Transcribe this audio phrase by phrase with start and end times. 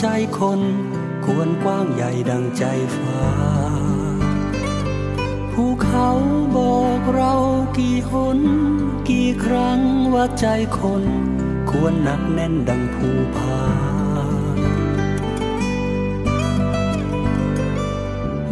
[0.00, 0.06] ใจ
[0.38, 0.60] คน
[1.24, 2.64] ควรกว้างใหญ่ดังใจ
[2.96, 3.24] ฟ้า
[5.52, 6.08] ภูเขา
[6.56, 7.34] บอกเรา
[7.76, 8.38] กี่หน
[9.08, 9.80] กี่ครั้ง
[10.14, 10.46] ว่าใจ
[10.78, 11.04] คน
[11.70, 13.60] ควรหนักแน่นดังภูผา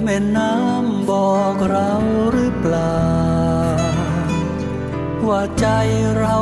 [0.03, 1.93] แม่น้ำบอกเรา
[2.33, 3.03] หรือเปล่า
[5.27, 5.67] ว่าใจ
[6.19, 6.37] เรา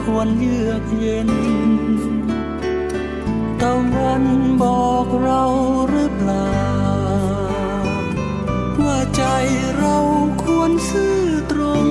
[0.00, 1.30] ควรเยือกเย็น
[3.62, 4.24] ตะวัน
[4.62, 5.42] บอกเรา
[5.88, 6.56] หรือเปล่า
[8.80, 9.22] ว่าใจ
[9.78, 9.96] เรา
[10.42, 11.20] ควรซื่อ
[11.52, 11.86] ตรง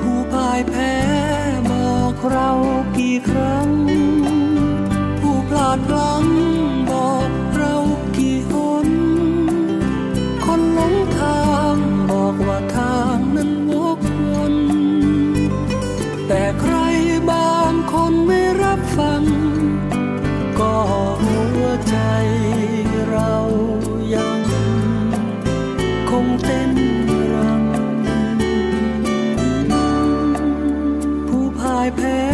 [0.00, 0.94] ผู้พ่ายแพ้
[1.70, 2.50] บอกเรา
[2.96, 3.68] กี่ครั้ง
[5.18, 6.24] ผู้พลาดหลัง
[17.92, 19.22] คนไม่รับฟัง
[20.58, 20.74] ก็
[21.24, 21.96] หัวใจ
[23.10, 23.32] เรา
[24.14, 24.40] ยัง
[26.10, 26.72] คงเต้น
[27.32, 27.54] รำ
[31.28, 32.29] ผู้พ่ายแพ้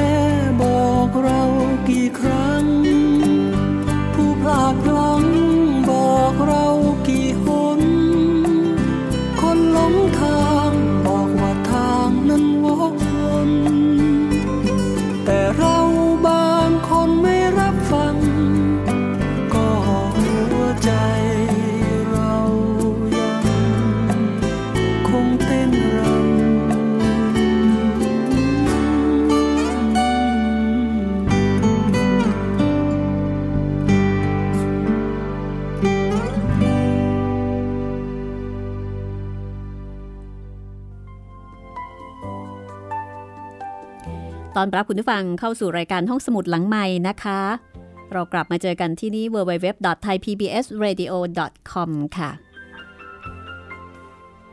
[44.56, 47.40] ตอนรับคุณผู้ฟังเข้าสู่รายการห้องสมุดหลังใหม่นะคะ
[48.12, 52.30] เรากลับมาเจอกันที่นี่ www.thaipbsradio.com ค่ะ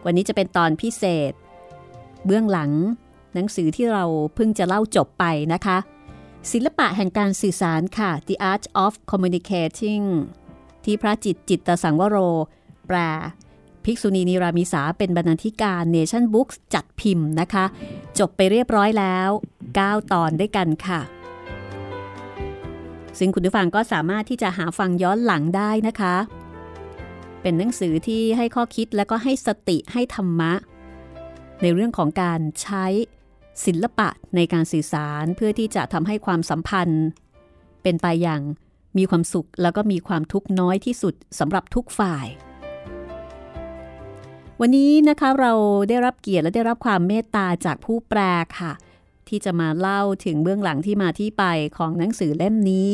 [0.06, 1.34] วันนี้จะเป็นตอนพิเศษ
[2.26, 2.72] เบื้องหลัง
[3.34, 4.04] หนังสือที่เรา
[4.36, 5.78] เพิ่งจะเล่าจบไปนะคะ
[6.52, 10.06] ศิลปะแห่งการสื่อสารค่ะ The Art of Communicating
[10.86, 12.18] ที่พระจิตจิตตสังวโร
[12.88, 12.98] แปล
[13.86, 17.66] ภิกษุณีนิรามิสาเป็นบรรณาธิการ Nation Books จัดพิมพ์นะคะ
[18.20, 19.30] จบไปเรียบร้อยแล้ว
[19.72, 21.02] 9 ตอนด้วยกันค่ะ
[23.20, 26.16] ซึ่งคุณผู้ฟังก็สามารถที่จะหาฟังย้อนหลังได้นะคะ
[27.42, 30.54] เป็นหนังสือที่ให้ข้อคิดและก็ให้สติให้ธรรมะ
[31.62, 32.86] ในเรื่องของการใช้
[33.66, 37.06] ศิลปะในการสื่อสารเพื่อที่จะทำให้ความสัมพันธ์
[37.84, 38.42] เป็นไปอย่าง
[38.98, 42.28] มีความสุขแล้วก็มีความทุกข์น้อยที่สุดสำหรับทุกฝ่าย
[44.62, 45.52] วันนี้นะคะเรา
[45.90, 48.20] ได้รับเกียรติและได้รับความเมตตาจากผู้แปล
[48.60, 48.74] ค่ะ
[49.28, 51.44] ที่จะมาเล่าถึงเบื้องหลังที่มาที่ไป
[51.78, 52.92] ของหนังสือเล่มนี้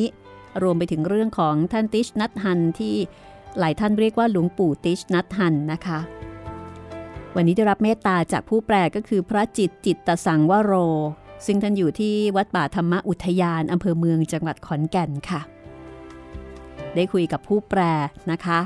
[0.61, 2.95] รวมไปถึงเรื่องของท่านติชนัทฮันที่
[3.59, 5.99] หลายท่านเรียกว่าหลวงปู่ติชนัทฮันนะคะ
[7.35, 10.73] วันนี้ได้รับเมตตาจากผู้แปลก็คือพระจิตจิตตสังวโร
[11.45, 15.41] ซึ่งท่านอยู่ที่วัดป่าธรรมอุทยานอำเภอเมืองจังหวัดขอนแก่นค่ะ
[16.95, 17.81] ได้คุยกับผู้แปล
[18.31, 18.59] นะคะ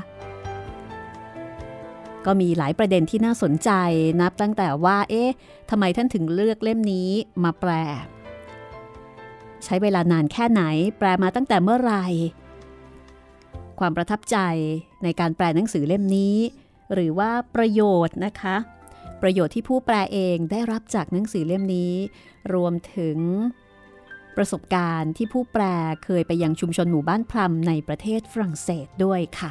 [2.26, 3.70] ก็มีหลายประเด็นที่น่าสนใจ
[4.20, 5.30] นับตั้งแต่ว่า เอ๊ะ
[5.70, 7.10] ทำไมท่านถึงเลือกเล่มนี้
[7.44, 7.70] มาแปล
[9.64, 10.62] ใช้เวลานานแค่ไหน
[10.98, 12.06] แปลมาตั้งแต่เมื่อไหร่
[13.78, 14.38] ความประทับใจ
[15.02, 16.36] ในการแปลหนังสือเล่มนี้
[16.92, 18.56] หรือว่าประโยชน์นะคะ
[19.22, 21.94] ประโยชน์ที่ผู้แปลเองได้รับจากหนังสือเล่มนี้
[22.54, 23.18] รวมถึง
[24.36, 25.64] ประสบการณ์ที่ผู้แปล
[26.04, 29.50] เคยไปยังชุมชนหมู่บ้านพลัมในประเทศฝรั่งเศสด้วยค่ะ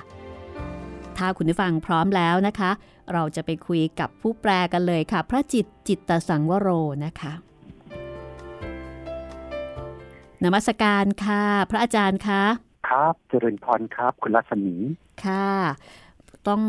[1.18, 2.72] ถ้าคุณผู้ฟังพร้อมแล้วนะคะ
[3.14, 6.70] เราจะไปคุยกับผู้แปลกันเลยค่ะ พระจิตจิตตสังวโร
[7.06, 7.34] นะคะ
[10.44, 12.44] นมัสการค่ะ พระอาจารย์คะ
[12.90, 14.76] ครับเจริญพรครับ คุณรัศมี
[15.26, 15.50] ค่ะ
[16.48, 16.62] ต้อง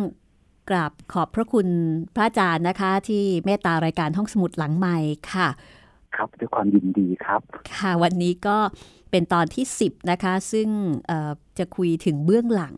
[0.70, 1.68] กราบขอบพระคุณ
[2.14, 4.98] พระอาจารย์นะคะ ที่เมตตารายการห้องสมุดหลังใหม่
[5.32, 5.48] ค่ะ
[6.16, 7.40] ครับด้วยความยินดีครับ
[7.74, 8.58] ค่ะ วันนี้ก็
[9.10, 10.68] เป็นตอนที่ 10 นะคะ ซึ่ง
[11.06, 12.74] เอ่อจะคุยถึงเบื้องหลัง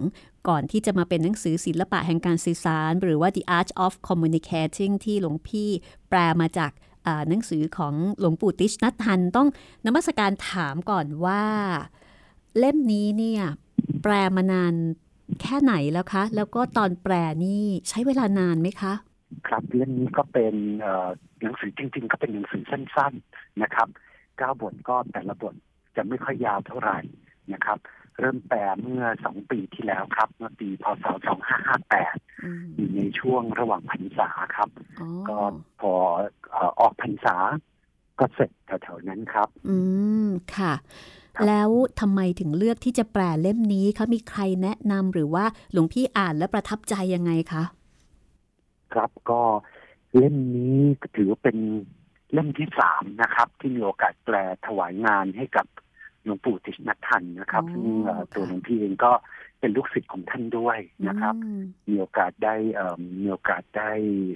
[0.49, 5.69] ก่อนที่จะมาเป็นหนังสือศิลปะแห่งการสื่อสาร หรือว่า The Art of Communicating ที่หลวงพี่
[6.09, 6.73] แปลมาจาก
[7.29, 9.49] หนังสือของหลวงปู่ติชนัททันต้อง
[9.87, 11.43] นมัสการถามก่อนว่า
[12.59, 13.43] เล่มนี้เนี่ย
[14.03, 14.75] แปลมานาน
[15.43, 17.15] แค่ไหนแล้วคะ แล้วก็ตอนแปล
[17.45, 18.93] นี่ใช้เวลานานไหมคะ
[19.49, 20.55] ครับเรื่องนี้ก็เป็น
[21.43, 23.89] หนังสือจริง ๆ ก็เป็นหนังสือสั้น ๆนะครับ
[24.39, 25.55] เก้าบทก็แต่ละบท
[25.97, 26.99] จะไม่ค่อยยาวเท่าไหร่
[27.53, 27.79] นะครับ
[28.19, 34.69] เริ่มแปลเมื่อสองปีที่แล้วครับ เมื่อปีพศสองห้าห้าแปดอืมอยู่ในช่วงระหว่างพรรษาครับ
[35.01, 35.39] อ๋อก็
[35.81, 35.93] พอ
[36.51, 37.37] เอ่อออกพรรษา
[38.19, 39.77] ก็เสร็จแถวๆนั้นครับ อื
[40.27, 40.73] มค่ะ
[41.37, 41.71] ครับแล้ว
[42.01, 47.63] ทำไมถึงเลือกที่จะแปลเล่มนี้คะมีใครแนะนำหรือว่าหลวงพี่อ่านแล้วประทับใจยังไงคะ
[48.95, 49.43] ครับก็
[50.17, 51.57] เล่มนี้ก็ถือว่าเป็น
[52.33, 54.37] เล่มที่สามนะครับ ที่มีโอกาสแปล
[54.67, 55.67] ถวายงานให้กับ
[56.27, 59.13] หลวงปู่ติชนัททันนะครับอ๋อซึ่งเอ่อค่ะตัวหลวงพี่เองก็
[59.61, 60.79] เป็นลูกศิษย์ของท่านด้วย
[61.09, 63.91] นะครับอืมมีโอกาสได้เอ่อมีโอกาสได้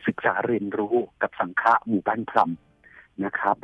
[0.07, 2.51] ศึกษาเรียนรู้กับสังฆะหมู่บ้านพรม
[3.25, 3.57] นะครับ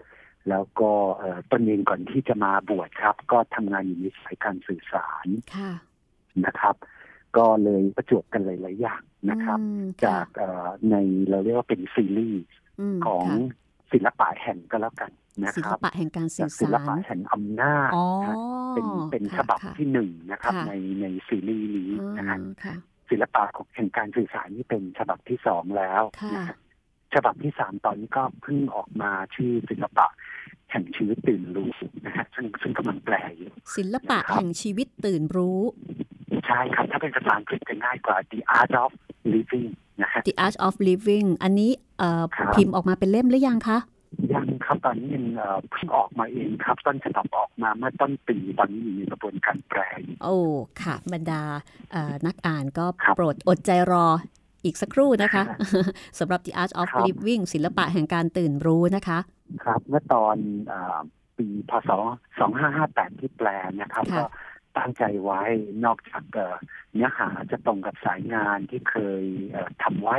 [0.49, 5.27] แล้วก็เอ่อตนเองก่อนที่จะมาบวชครับ ก็ทำงานอยู่ในสายการสื่อสาร
[5.57, 5.73] ค่ะ
[6.47, 6.77] นะครับ
[7.37, 10.97] ก็เลยประจวบกันหลาย ๆ อย่างนะครับอืมจากเอ่อใน
[11.31, 12.43] เราเรียกว่าเป็นซีรีส์
[12.97, 18.35] มของค่ะศิลปะแห่งก็แล้วกัน นะศิคลรับปะแห่งการสื่จากอศิลสารปะแห่งอำนาจอ๋อนะ
[18.75, 20.73] เป็นเป็นค่ะฉบับค่ะที่หนึ่งนะครับค่ะใน
[21.03, 22.75] ในซีรีส์นี้อืนะฮะมค่ะ
[23.11, 26.57] ศิลปะของแห่งการสื่อสารนี่เป็นฉบับที่สองแล้วค่ะนะฮะ
[27.15, 30.07] ฉบับที่สามตอนนี้ก็เพิ่งออกมาชื่อศิลปะ
[30.71, 31.71] แห่งชีวิตตื่นรู้
[32.07, 35.61] นะฮะซึ่งซึ่งกำลังแปลอยู่ศิลปะแห่งชีวิตตื่นรู้
[36.47, 38.93] ใช่ครับ ถ้าเป็นภาษาอังกฤษจะง่ายกว่า The Art of
[39.35, 39.69] Living
[40.03, 43.79] นะฮะ The Art of Living อันนี้เอ่อครับพิมพ์ออกมาเป็นเล่มหรือยังคะ
[44.35, 50.37] ยังครับตอนนี้ยังเอ่อเพิ่งออกมาเองครับต้นฉบับออกมาเมื่อต้นปีตอนนี้อยู่ในกระบวนการแปลอยู่โอ้
[50.83, 51.43] ค่ะ บรรดา
[51.93, 54.07] เอ่อนักอ่านก็ครับโปรดอดใจรอ
[54.65, 55.43] อีกสักครู่นะคะ
[56.19, 59.19] สำหรับ The Art of ครับ Living ศิลปะแห่งการตื่นรู้นะคะ
[59.65, 60.37] ครับเมื่อตอน
[60.67, 60.99] เอ่อ
[61.37, 61.91] ปีพศ
[62.57, 63.49] 2558 ที่แปล
[63.81, 64.25] นะครับค่ะก็
[64.79, 65.43] ตั้งใจไว้
[65.85, 66.57] นอกจากเอ่อ
[66.93, 70.17] เนื้อหาจะตรงกับสายงานที่เคยเอ่อทำไว้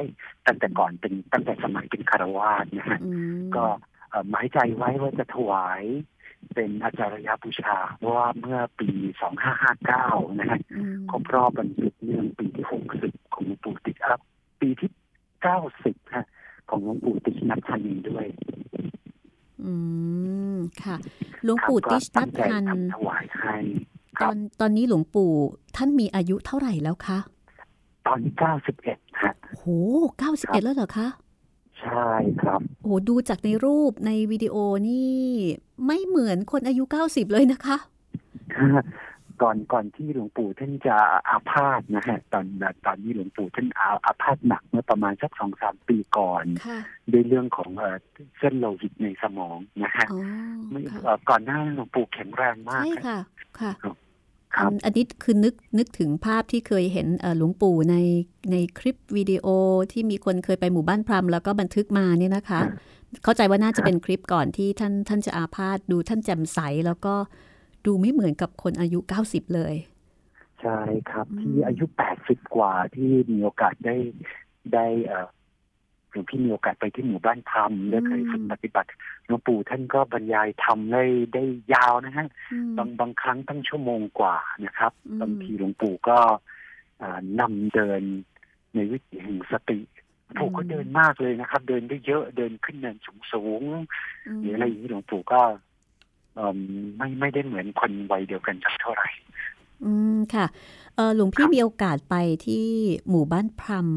[0.47, 3.77] ตั้งแต่ก่อนเป็นตั้งแต่สมัยเป็นคารวาสนะฮะอืมก็เอ่อ
[4.29, 5.83] หมายใจไว้ว่าจะถวาย
[6.53, 8.89] เป็นอาจารยบูชา เพราะว่าเมื่อปี
[9.65, 12.65] 2559 นะฮะอืมครบรอบวันหยุดเนื่องปีที่
[12.97, 14.19] 60 ของหลวงปู่ติดครับ
[14.61, 14.89] ปีที่
[15.53, 16.25] 90 ฮะ
[16.69, 18.25] ของหลวงปู่ติดนัทธานีด้วย
[19.63, 19.73] อื
[20.55, 20.95] ม ค่ะ
[21.43, 23.55] หลวงปู่ครับติชก็นัตั้ทงใจทันทำถวายให้
[24.17, 25.31] คตรัอบนตอนนี้หลวงปู่
[25.75, 27.17] ท่านมีอายุเท่าไหร่แล้วคะ
[28.07, 28.33] ตอนนี้
[28.77, 29.65] 91 ฮะโห
[30.19, 31.07] เก้าสิบเอ็ดแล้วเหรอคะ
[31.81, 34.55] ใช่ครับโอ้ดูจากในรูปในวิดีโอ
[34.89, 35.17] นี่
[35.85, 37.77] ไม่เหมือนคนอายุ90เลยนะคะ
[39.41, 40.97] ก่อนก่อนที่หลวงปู่ท่านจะ
[41.29, 42.45] อาพาธนะฮะตอน
[42.85, 46.79] ตอนนี้หลวงปู่ท่านอาอาพาธหนักเมื่อประมาณสักสองสามปีก่อนค่ะ
[47.11, 47.97] ด้วยเรื่องของเอ่อ
[48.37, 50.19] เส้นโลหิตในสมองนะฮะอ๋อ
[50.71, 53.23] ไม่ค่ะเอ่อก่อนหน้าหลวงปู่แข็งแรงมากใช่ครับ
[53.59, 53.91] ค่ะ ค่ะครั
[54.55, 57.95] อับนอันนี้คือนึกนึกถึงภาพที่เคยเห็นเอ่อหลวงปู่ใน
[58.51, 59.47] ในคลิปวิดีโอ
[59.91, 62.61] ที่มีคนเคยไปหมู่บ้านพรามแล้วก็บันทึกมาเนี่ยนะคะ
[63.23, 67.15] เข้าใจว่าน่าจะเป็นคลิปก่อนที่ท่านท่านจะอาพาธดูท่านแจ่มใสแล้วก็
[67.85, 69.75] ดูไม่เหมือนกับคนอายุ 90 เลย
[70.61, 70.79] ใช่
[71.11, 73.95] ครับอืมที่อายุแปดสิบกว่าที่มีโอกาสได้
[74.73, 75.36] ได้เอ่อห
[76.17, 78.89] ลวงพี่มีโอกาสไปที่หมู่บ้านธรรมได้เคยฝึกปฏิบัติ
[79.25, 81.43] หลวงปู่ท่านก็บรรยายธรรมได้ได้
[81.73, 86.17] ยาวนะฮะอืมบางบางครั้งตั้งชั่วโมงกว่านะครับอืมบางทีหลวงปู่ก็
[87.01, 88.01] อ่านำเดิน
[88.73, 89.79] ในวิถีแห่งสติ
[90.25, 95.41] หลวงปู่ก็เดินมากเลยนะครับ เดินได้เยอะเดินขึ้นเนินสูงสูงๆหรืออะไรอย่างนี้หลวงปู่ก็
[96.35, 96.57] เอิ่ม
[96.97, 99.09] ไม่ไม่ได้เหมือนคนวัยเดียวกันสักเท่าไหร่
[99.85, 100.45] อืมค่ะ
[100.95, 102.65] เออหลวงพี่ครับมีโอกาสไปที่
[103.09, 103.87] หมู่บ้านพรม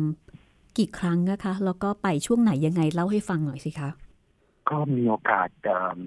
[0.79, 3.91] กี่ครั้งนะคะแล้วก็ไปช่วงไหนยังไงเล่าให้ฟังหน่อยสิคะ
[4.71, 5.99] ก็มีโอกาสเอิ่ม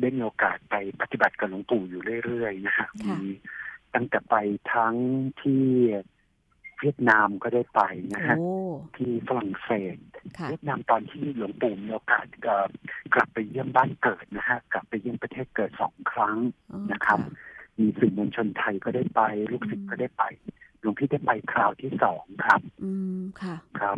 [0.00, 3.30] ได้มีโอกาสไปปฏิบัติกับหลวงปู่อยู่เรื่อยๆนะฮะค่ะมี
[3.94, 4.34] ตั้งแต่ไป
[4.72, 4.96] ทั้ง
[5.40, 5.64] ที่
[6.80, 7.80] เวียดนามก็ได้ไป
[8.14, 8.50] นะฮะโอ้
[8.96, 9.96] ที่ฝรั่งเศส
[10.38, 12.66] ค่ะเวียดนามตอนที่หลวงปู่มีโอกาสเอ่อ
[13.14, 16.38] กลับไปเยี่ยมบ้านเกิดนะฮะกลับไปเยี่ยมประเทศเกิดสองครั้ง
[16.72, 17.20] อ๋อนะครับ
[17.78, 20.24] มีสื่อมวลชนไทยก็ได้ไป ลูกศิษย์ก็ได้ไป
[20.84, 23.96] หลวงพี่ได้ไปคราวที่สองครับ อืมค่ะครับ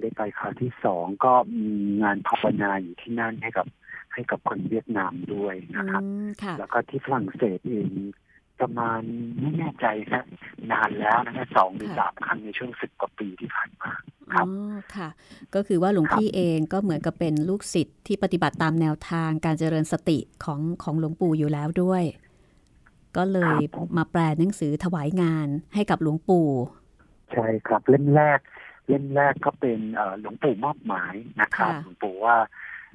[0.00, 1.68] ได้ไปคราวที่สองก็มี
[2.02, 3.66] งานภาวนาอยู่ที่นั่นให้กับ
[4.14, 7.90] ให้กับคนเวียดนามด้วยอืนะครับมค่ะแล้วก็ที่ฝรั่งเศสเอง
[8.60, 9.00] ประมาณ
[9.40, 10.24] ไม่แน่ใจนะ
[10.72, 13.90] นานแล้วนะฮะสองหรือค่ะสามครั้งในช่วงสิบกว่าปีที่ผ่านมา
[14.32, 15.08] ครับอ๋อค่ะ
[15.54, 22.02] ก็คือว่าหลวงพี่เองก็เหมือนกับเป็นลูกศิษย์ที่ปฏิบัติตามแนวทางการเจริญสติของของหลวงปู่อยู่แล้วด้วย
[23.16, 23.60] ก็เลย
[23.98, 26.48] มาแปลหนังสือถวายงานให้กับหลวงปู่
[27.32, 28.40] ใช่ครับเล่มแรก
[28.88, 32.36] เล่มแรกก็เป็นเอ่อหลวงปู่มอบหมายนะครับค่ะหลวงปู่ว่า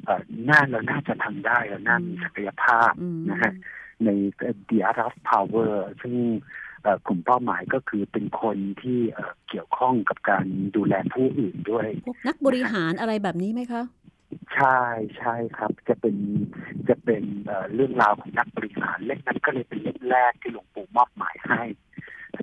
[0.06, 3.52] เอ่อน่าเราน่าจะทำได้เราน่ามีศักยภาพอืมนะฮะ
[4.04, 4.10] ใน
[4.70, 6.16] The Art of Power ซึ่ง
[6.84, 13.84] เอ่อกลุ่มเป้าหมายก็คือเป็นคนที่เอ่อเกี่ยวข้องกับการดูแลผู้อื่นด้วยพวกนักบริหารอะไรแบบนี้ไหมคะ
[14.56, 14.80] ใช่
[15.18, 16.16] ใช่ครับ จะเป็น
[16.90, 21.62] จะเป็นเอ่อเรื่องราวของนักบริหารเล่มนั้นก็เลยเป็นเล่มแรกที่หลวงปู่มอบหมายให้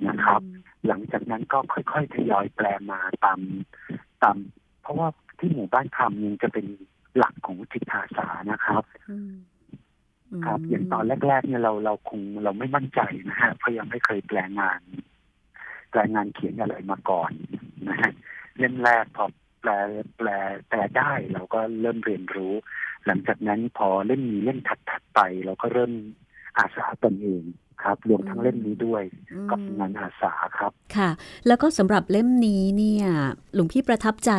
[0.09, 0.41] นะครับ
[0.87, 3.39] หลังจากนั้นก็ค่อยๆทยอยแปลมาตาม
[4.23, 4.37] ตาม
[4.81, 5.07] เพราะว่า
[5.39, 6.65] ที่หมู่บ้านธรรมยังจะเป็น
[7.17, 9.33] หลักของจิตอาสานะครับอืม
[10.39, 14.81] มครับ อย่างตอนแรก ๆ เนี่ยเราเราคงเราไม่มั่นใจนะฮะเพราะยังไม่เคยแปลงาน
[15.89, 17.31] แปลงานเขียนอะไรมาก่อน
[17.89, 18.11] นะฮะ
[18.57, 19.25] เล่มแรกพอ
[19.61, 19.71] แปล
[20.17, 20.29] แปล
[20.69, 22.53] แปลได้เราก็เริ่มเรียนรู้
[23.05, 25.91] หลังจากนั้นพอเล่มนี้เล่มถัดๆไป เราก็เริ่ม
[26.57, 27.43] อาสาตนเอง
[27.83, 31.09] ครับรวมทั้งเล่มนี้ด้วยอืมก็เป็นงานอาสาครับค่ะ
[31.47, 33.07] แล้วก็สำหรับเล่มนี้เนี่ย
[33.53, 34.31] หลวงพี่ประทับใจ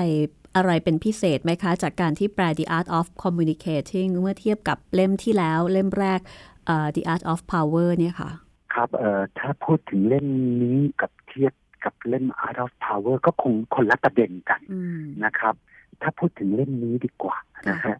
[0.56, 6.20] อะไรเป็นพิเศษไหมคะ จากการที่แปล The Art of Communicating เมื่อเทียบกับเล่มที่แล้วเล่มแรก
[6.66, 8.30] เอ่อ The Art of Power เนี่ยค่ะ
[8.74, 10.26] ครับเอ่อถ้าพูดถึงเล่ม
[10.62, 11.52] นี้กับเทียบ
[11.84, 15.54] กับเล่ม Art of Power ก็คงคนละประเด็นกันอืมนะครับ
[16.02, 17.36] ถ้าพูดถึงเล่มนี้ดีกว่า
[17.70, 17.96] นะฮะ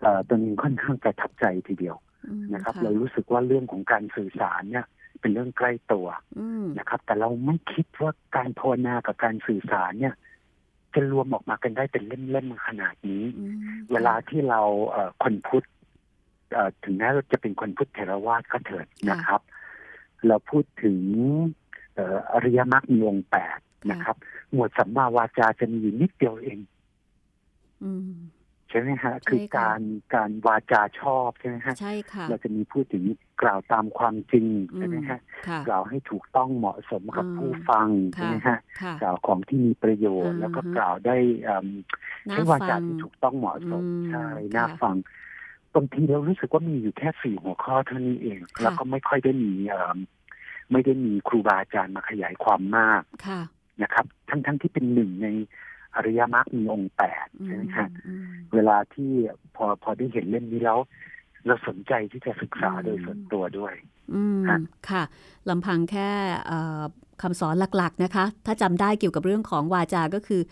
[0.00, 1.96] เอ่อตัวนี้ค่อนข้างประทับใจทีเดียว
[2.28, 4.86] อืมนะครับ เรารู้สึกว่าเรื่องของการสื่อสารเนี่ย
[5.20, 6.06] เป็นเรื่องใกล้ตัว
[6.38, 10.14] อืมนะครับ แต่เราไม่คิดว่าการภาวนากับการสื่อสารเนี่ย
[10.94, 13.54] จะรวมออกมากันได้เป็นเล่มๆขนาดนี้อืม
[13.92, 14.60] เวลาที่เรา
[14.90, 15.66] เอ่อคนพุทธ
[16.52, 19.40] เอ่อถึงแม้เราจะเป็นคนพุทธเทรวาสก็เถิดนะครับ
[20.26, 20.98] เราพูดถึง
[21.63, 23.58] เอ่ออริยมรรคมีองค์แปด
[23.90, 24.16] นะครับ
[24.52, 26.58] หมวดสัมมาวาจาจะมีอยู่นิดเดียวเอง
[27.84, 28.12] อืม
[28.68, 29.80] ใช่ไหมฮะใช่ค่ะคือการ
[30.14, 33.04] การวาจาชอบใช่ไหมฮะใช่ค่ะเราจะมีพูดถึง
[33.42, 41.66] กล่าวตามความจริงอืใช่ไหมมฮะค่ะกล่าวให้ถูกต้องเหมาะสมกับอืมผู้ฟังใช่ไหมฮะค่ะกล่าวของที่มีประโยชน์อ่าแล้วก็ฮะกล่าวได้เอิ่ม
[42.30, 44.96] น่าใช้วาฟัจางที่ถูกต้องเหมาะสมอืมใช่ค่ะน่าฟัง
[45.74, 49.98] บางทีเรารู้สึกว่ามีอยู่แค่สี่หัวข้อเท่านี้เองค่ะแล้วก็ไม่ค่อยได้มีเอิ่ม
[50.72, 53.40] ไม่ได้มีครูบาอาจารย์มาขยายความมากค่ะ
[53.82, 55.28] นะครับ ทั้งทั้งที่เป็นหนึ่งใน
[55.96, 59.10] อริยมรรคมีองค์แปดอืใช่ไหมมฮะอืมเวลาที่
[59.56, 60.78] พอพอได้เห็นเล่มนี้แล้ว
[61.46, 63.74] เราสนใจที่จะศึกษาอืมโดยส่วนตัวด้วย
[64.14, 64.58] อืมฮะ
[64.90, 65.02] ค่ะ
[65.48, 66.08] ลำพังแค่
[66.46, 66.82] เอ่อ
[67.22, 70.42] คำสอนหลักๆนะคะ ถ้าจำได้เกี่ยวกับเรื่องของวาจาก็คือ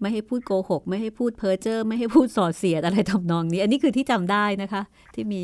[0.00, 4.82] ไม่ให้พูดโกหก ไม่ให้พูดเพ้อเจ้อไม่ให้พูดส่อเสียดอะไรทำนองนี้ อันนี้คือที่จำได้นะคะ
[5.14, 5.42] ที่มี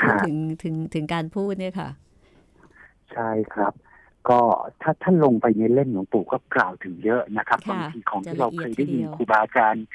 [0.00, 1.88] พูดถึงถึงถึงการพูดเนี่ยค่ะ
[3.14, 3.72] ใช่ครับ
[4.28, 4.40] ก็
[4.82, 9.86] ถ้าท่านลงไปในเล่มหลวงปู่ก็กล่าวถึงเยอะนะครับค่ะบางทีของจะที่เราละเอีเคยดยได้ยินทีเดียวครูบาอาจารย์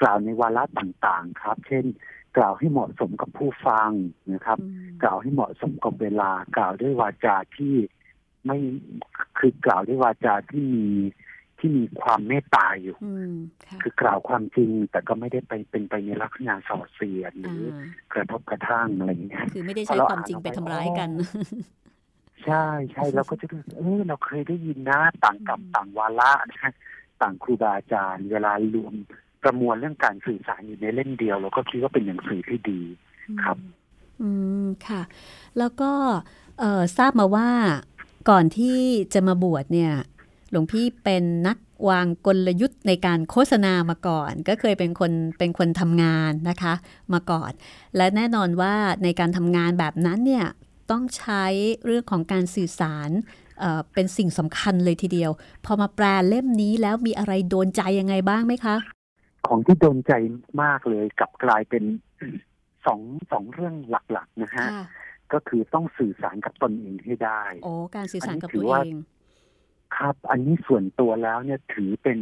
[0.00, 1.84] กล่าวในวาระต่างๆ ครับ เช่น
[2.36, 3.90] กล่าวให้เหมาะสมกับผู้ฟัง
[4.32, 7.74] นะครับอืมกล่าวให้เหมาะสมกับเวลากล่าวด้วยวาจาที่
[8.46, 8.58] ไม่
[9.38, 10.86] คือกล่าวด้วยวาจาที่มี
[11.58, 13.34] ที่มีความเมตตาอยู่อืม
[13.64, 21.10] ค่ะคือกล่าวความจริงแต่ก็ไม่ได้ไปเป็นไปในลักษณะส่อเสียดหรือออ่ากระทบกระทั่งอะไรอย่างเงี้ยคือไม่ได้ใช้ความจริงไปทำร้ายกัน
[22.44, 26.72] ใช่ใช่เราก็จะรู้สึกเออเราเคยได้ยินนะต่างกับอืมต่างวาระนะฮะ
[27.22, 28.94] ต่างครูบาอาจารย์เวลารวม
[29.42, 32.80] ประมวลเรื่องการสื่อสารอยู่ในเล่มเดียวเราก็คิดว่าเป็นหนังสือที่ดี
[33.42, 33.58] ครับ
[34.22, 34.30] อื
[34.64, 35.02] มค่ะ
[35.58, 35.92] แล้วก็
[36.58, 37.48] เอ่อทราบมาว่า
[38.30, 38.78] ก่อนที่
[39.14, 39.92] จะมาบวชเนี่ย
[40.50, 46.74] หลวงพี่เป็นนักวางกลยุทธ์ในการโฆษณามาก่อน ก็เคยเป็นคนเป็นคนทำงานนะคะ
[47.12, 47.52] มาก่อน
[47.96, 50.46] และแน่นอนว่าในการทำงานแบบนั้นเนี่ย
[50.90, 51.44] ต้องใช้
[51.84, 53.10] เรื่องของการสื่อสาร
[53.60, 55.30] เอ่อเป็นสิ่งสำคัญเลยทีเดียว
[55.64, 58.76] พอมาแปลเล่มนี้แล้วมีอะไรโดนใจยังไงบ้างไหมคะ
[59.46, 60.12] ของที่โดนใจ
[60.62, 61.84] มากเลยกลับกลายเป็น
[62.86, 63.00] สอง
[63.32, 64.84] สองเรื่องหลัก ๆ นะฮะค่ะ
[65.32, 68.98] ก็คือต้องสื่อสารกับตนเองให้ได้โอ้การสื่อสารกับอันนี้ถืตัวอว่าเอง
[69.96, 72.18] ครับ อันนี้ส่วนตัวแล้วเนี่ยถือเป็น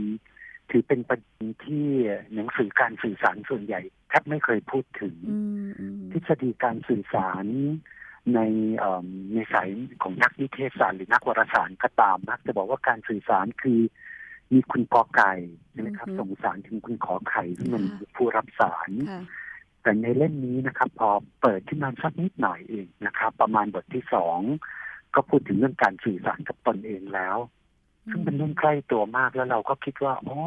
[0.71, 1.87] ถือเป็นประเด็นที่
[2.35, 7.47] หนังสือการสื่อสารส่วนใหญ่แทบไม่เคยพูดถึงอืมอืมทฤษฎีการสื่อสาร
[8.35, 8.41] ใน
[8.79, 9.71] เอิ่มในสาย
[10.03, 13.81] ของนักนิเทศศาสตร์หรือนักวารสารก็ตามมักจะบอกว่าการสื่อสารคือ
[14.53, 15.33] มีคุณกอไก่
[15.71, 17.85] ใช่ไหมครับ ส่งสารถึงคุณขอไข่ที่มัน
[18.17, 19.23] ผู้รับสารค่ะ
[19.83, 21.11] แต่ในเล่มนี้นะครับ พอ
[21.43, 24.39] เปิดขึ้นมาสักนิดหน่อยเองนะครับ ประมาณบทที่สอง
[25.15, 27.37] ก็พูดถึงเรื่องการสื่อสารกับตนเองแล้ว
[28.11, 30.39] ซึ่งเป็นเรื่องใกล้ตัวมากแล้วเราก็คิดว่าอ๋อ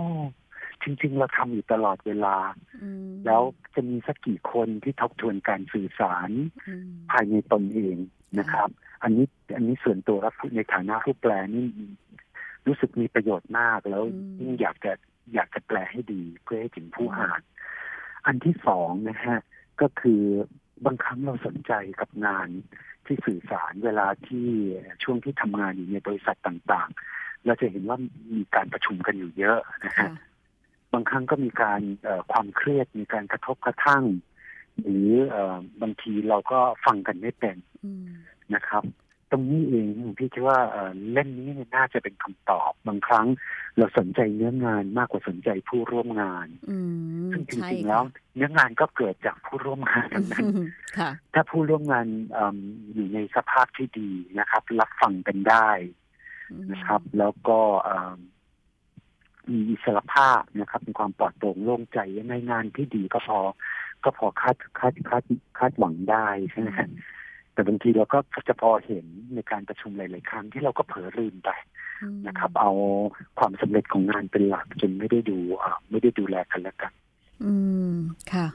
[0.83, 2.37] จริง ๆ เราทำอยู่ตลอดเวลา
[2.83, 3.41] อืมแล้ว
[3.75, 6.29] จะมีสักกี่คนที่ทบทวนการสื่อสาร
[6.67, 7.97] อืมภายในตนเอง
[8.39, 8.69] นะครับ
[9.03, 11.65] อันนี้อันนี้ส่วนตัวรับในฐานะผู้แปลนี่
[12.67, 14.03] รู้สึกมีประโยชน์มากแล้ว
[14.39, 14.93] ยิ่งอยากจะ
[15.33, 17.41] อยากจะแปลให้ดีเพื่อให้ถึงผู้อ่าน
[18.25, 19.39] อันที่สองนะฮะ
[19.81, 20.21] ก็คือ
[20.85, 22.49] บางครั้งเราสนใจกับงาน
[23.05, 24.47] ที่สื่อสารเวลาที่
[25.03, 27.97] ช่วงที่ทำงานอยู่ในบริษัทต่าง ๆ เราจะเห็นว่า
[28.33, 30.28] มีการประชุมกันอยู่เยอะนะค่ะฮะ
[30.93, 34.03] บางครั้งก็มีการเอ่อความเครียดมีการกระทบกระทั่ง
[34.81, 38.05] หรือเอ่อบางทีเราก็ฟังกันไม่เป็นอืม
[38.55, 38.85] นะครับ
[39.31, 39.85] ตรงนี้เอง
[40.17, 43.27] พี่คิดว่าเอ่อเล่มนี้เนี่ยน่าจะเป็นคำตอบบางครั้ง
[43.77, 46.77] เราสนใจเนื้องานมากกว่าสนใจผู้ร่วมงานอื
[47.27, 48.03] มซึ่งจใช่ริงๆค่ะแล้ว
[48.35, 50.45] เนื้องานก็เกิดจากผู้ร่วมงานทั้งนั้น
[50.97, 52.57] ค่ะถ้าผู้ร่วมงานเอิ่ม
[52.93, 55.69] อยู่ในสภาพที่ดีนะครับ รับฟังกันได้
[56.71, 58.01] นะครับ แล้วก็เอิ่
[59.49, 63.39] มมีอิสรภาพนะครับมีความปลอดโปร่งโล่งใจในงานที่ดีก็พอ
[64.03, 65.23] ก็พอคาดคาดคาด
[65.57, 66.89] คาดหวังได้ใช่ไหมฮะ
[67.53, 71.49] แต่บางทีเราก็จะพอเห็นในการประชุมหลาย ๆ ครั้งที่เราก็เผลอลืมไป
[72.01, 72.71] อืมนะครับ เอา
[73.39, 76.91] ความสำเร็จของงานเป็นหลักจนไม่ได้ดูเอ่อไม่ได้ดูแลกันและกัน
[77.43, 77.53] อื
[77.91, 77.93] ม
[78.33, 78.47] ค่ะ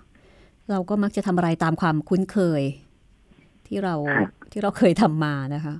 [0.71, 2.63] เราก็มักจะทำอะไรตามความคุ้นเคย
[3.67, 5.75] ที่เราครับที่เราเคยทำมานะคะ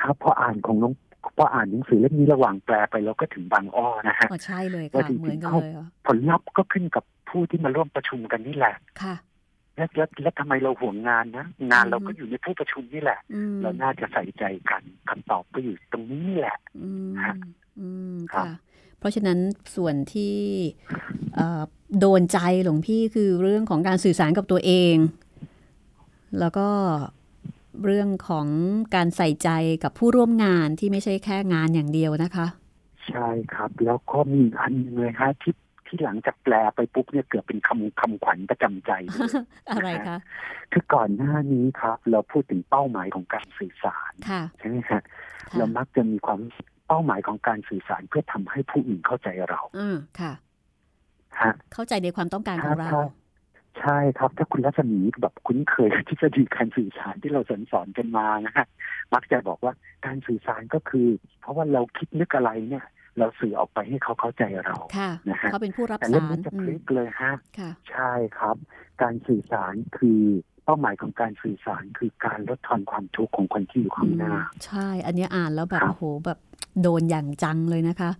[0.00, 0.94] ครับพออ่านของน้อง
[1.36, 9.14] พออ่านหนังสือเล่มนี้ระหว่างแปลไปเราก็ถึงบางอ้อนะฮะอ๋อใช่เลยว่าค่ะจริงๆเหมือนกันเขาเลยเหรอผลลัพธ์ก็ขึ้นกับผู้ที่มาร่วมประชุมกันนี่แหละค่ะ
[9.76, 17.36] แล้วแล้วแล้วทำไมเราห่วงงานนะ งานอืมเราก็อยู่ในผู้ประชุมนี่แหละอืมเราน่าจะใส่ใจกันคำตอบก็อยู่ตรงนี้นี่แหละอืมฮะ
[17.80, 18.56] อืมครับค่ะ
[18.98, 19.38] เพราะฉะนั้น
[19.76, 20.36] ส่วนที่
[21.34, 21.62] เอ่อ
[22.00, 24.96] โดนใจหลวงพี่คือเรื่องของการสื่อสารกับตัวเอง
[26.40, 26.68] แล้วก็
[27.84, 28.46] เรื่องของ
[28.94, 29.50] การใส่ใจ
[29.84, 32.46] กับผู้ร่วมงานที่ไม่ใช่แค่งานอย่างเดียวนะคะ
[33.08, 35.54] ใช่ครับ แล้วก็มีอีกอันหนึงเลยฮะที่
[35.86, 39.30] ที่หลังจากแปลไปปุ๊บเนี่ยเกิดเป็นคำคำขวัญประจำใจเลย
[39.72, 40.18] อะไรคะ
[40.72, 45.00] คือก่อนหน้านี้ครับ เราพูดถึงเป้าหมายของการสื่อสารค่ะใช่ไหมฮะค่ะ
[45.56, 46.40] เรามักจะมีความ
[46.86, 50.32] เป้าหมายของการสื่อสารเพื่อทำให้ผู้อื่นเข้าใจเรา อืมค่ะ
[51.42, 52.90] ฮะเข้าใจในความต้องการของเรา
[53.80, 58.66] ใช่ใช่ครับ ถ้าคุณรัศมีแบบคุ้นเคยกับทฤษฎีการสื่อสารที่เราสอนสอนกันมานะฮะ
[59.14, 59.72] มักจะบอกว่า
[60.06, 61.08] การสื่อสารก็คือ
[61.40, 62.84] เพราะว่าเราคิดนึกอะไรเนี่ย
[63.18, 68.56] เราสื่อออกไปให้เขาเข้าใจเราค่ะนะฮะเขาเป็นผู้รับแต่เรื่อสางรนี้จะอืพมลิกเลยฮะค่ะใช่ครับ
[69.02, 70.22] การสื่อสารคือ
[70.64, 74.34] เป้าหมายของการสื่อสารคือการลดทอนความทุกข์ของคนที่อยู่ข้างหน้า
[74.66, 76.38] ใช่ อันเนี้ยอ่านแล้วแบบครับโอ้โหแบบ
[76.82, 78.10] โดนอย่างจังเลยนะคะ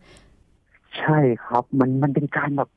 [0.98, 2.70] ใช่ครับ มันมันเป็นการแบบ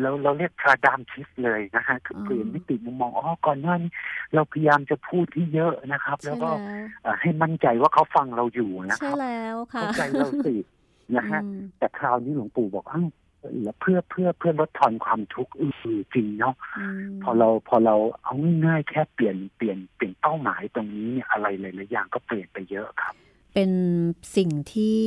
[0.00, 3.90] เราเราเรียกพาดามชิฟเลยนะฮะคืออืมเปลี่ยนมิติมุมมองอ๋อก่อนหน้านี้
[4.34, 6.58] เราพยายามจะพูดที่เยอะนะครับใช่แล้วก็แล้ว
[7.02, 10.54] เอ่อให้มั่นใจว่าเขาฟังเราอยู่นะคใช่รับแล้วค่ะเข้าใจเราสิ
[11.16, 13.08] นะฮะอืมแต่คราวนี้หลวงปู่บอกอ้าว
[13.62, 15.72] แล้วเพื่อเพื่อเพื่อลดทอนความทุกข์เออ
[16.14, 18.34] จริงเนาะอืมพอเราพอเราเอา
[18.64, 23.14] ง่ายๆแค่เปลี่ยนเปลี่ยนเปลี่ยนเป้าหมายตรงนี้เนี่ยอะไรหลายๆอย่างก็เปลี่ยนไปเยอะครับ
[23.54, 23.70] เป็น
[24.36, 25.04] สิ่งที่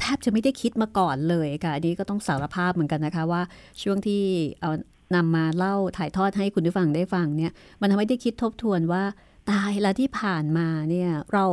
[0.00, 3.42] แทบจะไม่ได้คิดมาก่อนเลยค่ะอันนี้ก็ต้องสารภาพเหมือนกันนะคะว่า
[3.82, 4.22] ช่วงที่
[4.60, 4.70] เอา
[5.14, 9.02] นำมาเล่าถ่ายทอดให้คุณผู้ฟังได้ฟังเนี่ย มันทำให้ได้คิดทบทวนว่า
[9.50, 11.46] ตายแล้วที่ผ่านมาเนี่ยเรา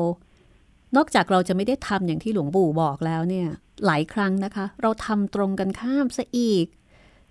[0.96, 3.48] นอกจากเราจะไม่ได้ทำอย่างที่หลวงปู่บอกแล้วเนี่ย
[3.86, 6.66] หลายครั้งนะคะ เราทำตรงกันข้ามซะอีก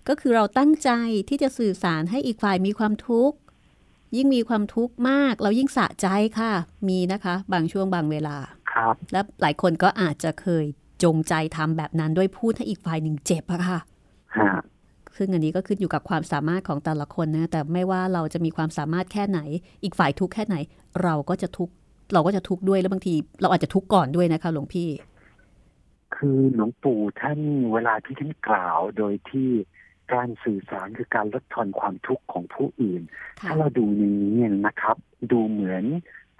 [0.07, 0.89] ก็คือเราตั้งใจ
[1.29, 3.37] ที่จะสื่อสารให้อีกฝ่ายมีความทุกข์
[4.15, 6.07] ยิ่งมีความทุกข์มาก เรายิ่งสะใจ
[6.39, 6.51] ค่ะ
[6.89, 8.37] มีนะคะ บางช่วงบางเวลา
[8.71, 10.65] ครับ และหลายคนก็อาจจะเคย
[11.03, 13.79] จงใจทำแบบนั้นด้วยพูดให้อีกฝ่ายหนึ่งเจ็บอะค่ะ
[14.37, 14.51] ฮะ
[15.17, 19.39] ซึ่งอันนี้ก็ขึ้นอยู่กับความสามารถของแต่ละคนนะ แต่ไม่ว่าเราจะมีความสามารถแค่ไหน
[19.83, 20.55] อีกฝ่ายทุกข์แค่ไหน
[21.03, 21.73] เราก็จะทุกข์
[22.13, 24.89] เราก็จะทุกข์ด้วยแล้วบางที เราอาจจะทุกข์ก่อนด้วยนะคะหลวงพี่
[26.15, 27.39] คือหลวงปู่ท่าน
[27.73, 29.49] เวลาที่ท่านกล่าวโดยที่
[30.13, 33.01] การสื่อสารคือการลดทอนความทุกข์ของผู้อื่น
[33.41, 34.97] ค่ะถ้าเราดูในนี้เนี่ยนะครับ
[35.31, 35.83] ดูเหมือน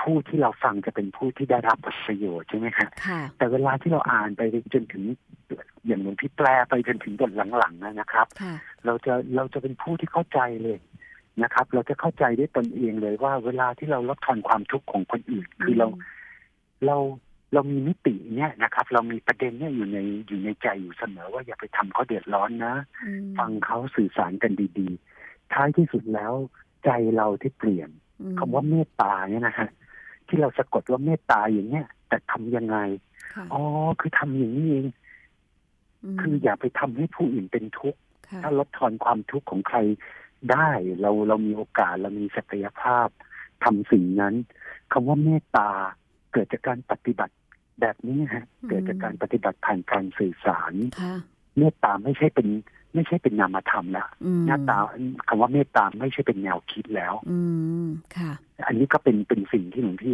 [0.01, 4.41] ผู้ที่เราฟังจะเป็นผู้ที่ได้รับผลประโยชน์ใช่ไหมฮะค่ะแต่เวลาที่เราอ่านไป
[4.73, 5.03] จนถึง
[5.87, 8.53] อย่างหลวงพี่แปลไปจนถึงบทหลังๆนะนะครับค่ะ
[8.85, 10.77] เราจะเราจะเป็นผู้ที่เข้าใจเลย
[11.43, 15.87] นะครับ เราจะเข้าใจด้วยตนเองเลยว่าเวลาที่เราลดทอนความทุกข์ของคนอื่น คือเรา
[16.85, 16.97] เรา
[17.53, 24.87] เรามีมิติเนี่ยนะครับ เรามีประเด็นเนี่ยอยู่ในอยู่ในใจอยู่เสมอ ว่าอย่าไปทำเขาเดือดร้อนนะอืมฟังเขาสื่อสารกันดี
[25.21, 26.33] ๆ ท้ายที่สุดแล้ว
[26.85, 27.89] ใจเราที่เปลี่ยน
[28.21, 29.69] อืมคำว่าเมตตาเนี่ยนะฮะ
[30.31, 32.77] ที่เราสะกดว่าเมตตาอย่างเนี้ยแต่ทำยังไง
[33.33, 33.61] ค่ะอ๋อ
[33.99, 34.85] คือทำอย่างนี้เอง
[36.15, 39.77] มคืออย่าไปทำให้ผู้อื่นเป็นทุกข์ค่ะถ้าลดทอนความทุกข์ของใคร
[40.51, 40.69] ได้
[41.01, 43.07] เราเรามีโอกาสเรามีศักยภาพ
[43.63, 44.35] ทำสิ่งนั้น
[44.91, 45.69] คำว่าเมตตา
[46.31, 47.35] เกิดจากการปฏิบัติ
[47.81, 51.15] แบบนี้ฮะ เกิดจากการปฏิบัติผ่านการสื่อสารค่ะ
[51.57, 52.47] เมตตาไม่ใช่เป็น
[52.93, 54.77] ไม่ใช่เป็นนามธรรมละอืมหน้าตา
[55.27, 57.39] คำว่าเมตตาไม่ใช่เป็นแนวคิดแล้ว อื
[57.83, 57.85] ม
[58.17, 58.31] ค่ะ
[58.67, 60.13] อันนี้ก็เป็นเป็นสิ่งที่หลวงพี่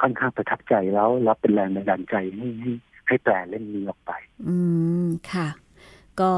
[0.00, 2.72] ค่อนข้างประทับใจแล้วแล้วเป็นแรงบันดาลใจให้ให้
[3.06, 4.12] ให้แปลเล่มนี้ออกไป
[4.48, 4.56] อื
[5.04, 5.48] มค่ะ
[6.20, 6.32] ก็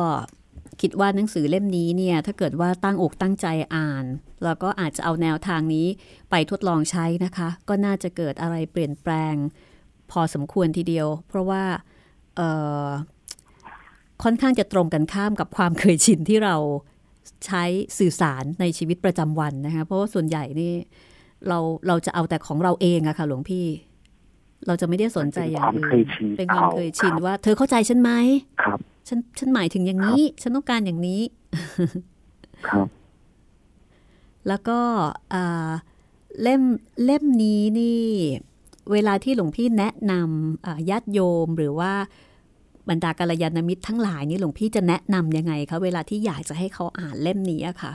[0.80, 4.04] คิดว่าหนังสือเล่มนี้เนี่ย ถ้าเกิดว่าตั้งอกตั้งใจอ่าน
[4.44, 5.86] แล้วก็อาจจะเอาแนวทางนี้
[6.30, 9.34] ไปทดลองใช้นะคะ ก็น่าจะเกิดอะไรเปลี่ยนแปลง
[10.10, 11.62] พอสมควรทีเดียว เพราะว่า
[12.36, 12.48] เอ่
[12.84, 12.86] อ
[14.22, 16.56] ค่อนข้างจะตรงกันข้ามกับความเคยชินที่เรา
[17.46, 17.62] ใช้
[17.98, 20.72] สื่อสารในชีวิตประจำวันนะคะเพราะว่าส่วนใหญ่นี่
[21.48, 23.66] เราเราจะเอาแต่ของเราเองอะค่ะ หลวงพี่
[24.66, 28.10] เราจะไม่ได้สนใจอย่างอื่เป็นความเคยชินเป็นความเคยชินครับว่า เธอเข้าใจฉันไหม
[28.62, 28.78] ครับ
[29.08, 31.20] ฉันฉันหมายถึงอย่างนี้ ฉันต้องการอย่างนี้
[32.68, 32.86] ครับ
[34.48, 34.78] แล้วก็
[35.34, 35.70] อ่า
[36.42, 36.62] เล่ม
[37.04, 38.06] เล่มนี้นี่
[38.92, 41.92] เวลาที่หลวงพี่แนะนำอ่าญาติโยมหรือว่า
[42.90, 47.92] บรรดากัลยาณมิตรทั้งหลายนี่หลวงพี่จะแนะนำยังไงคะเวลาที่อยากจะให้เขาอ่านเล่มนี้อะค่ะ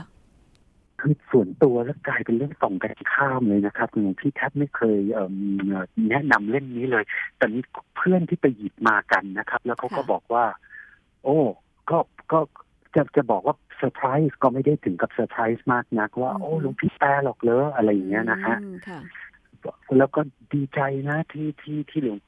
[1.00, 5.34] คือส่วนตัวแล้วกลายเป็นเรื่องตรงกันข้ามเลยนะครับหลวงพี่แทบไม่เคยเอิ่ม
[6.10, 7.04] แนะนำเล่มนี้เลย
[7.36, 7.60] แต่มี
[7.96, 10.44] เพื่อนที่ไปหยิบมากันนะครับ แล้วเขาก็ค่ะบอกว่า
[11.24, 11.38] โอ้
[11.90, 11.98] ก็
[12.32, 12.38] ก็
[12.94, 19.00] จะจะบอกว่าเซอร์ไพรส์ก็ไม่ได้ถึงกับเซอร์ไพรส์มากนักว่าโอ้หลวงพี่แปลหรอกเหรออะไรอย่างเงี้ยนะฮะอืมค่ะ
[19.98, 20.20] แล้วก็
[20.52, 22.18] ดีใจนะที่ที่ที่หลวง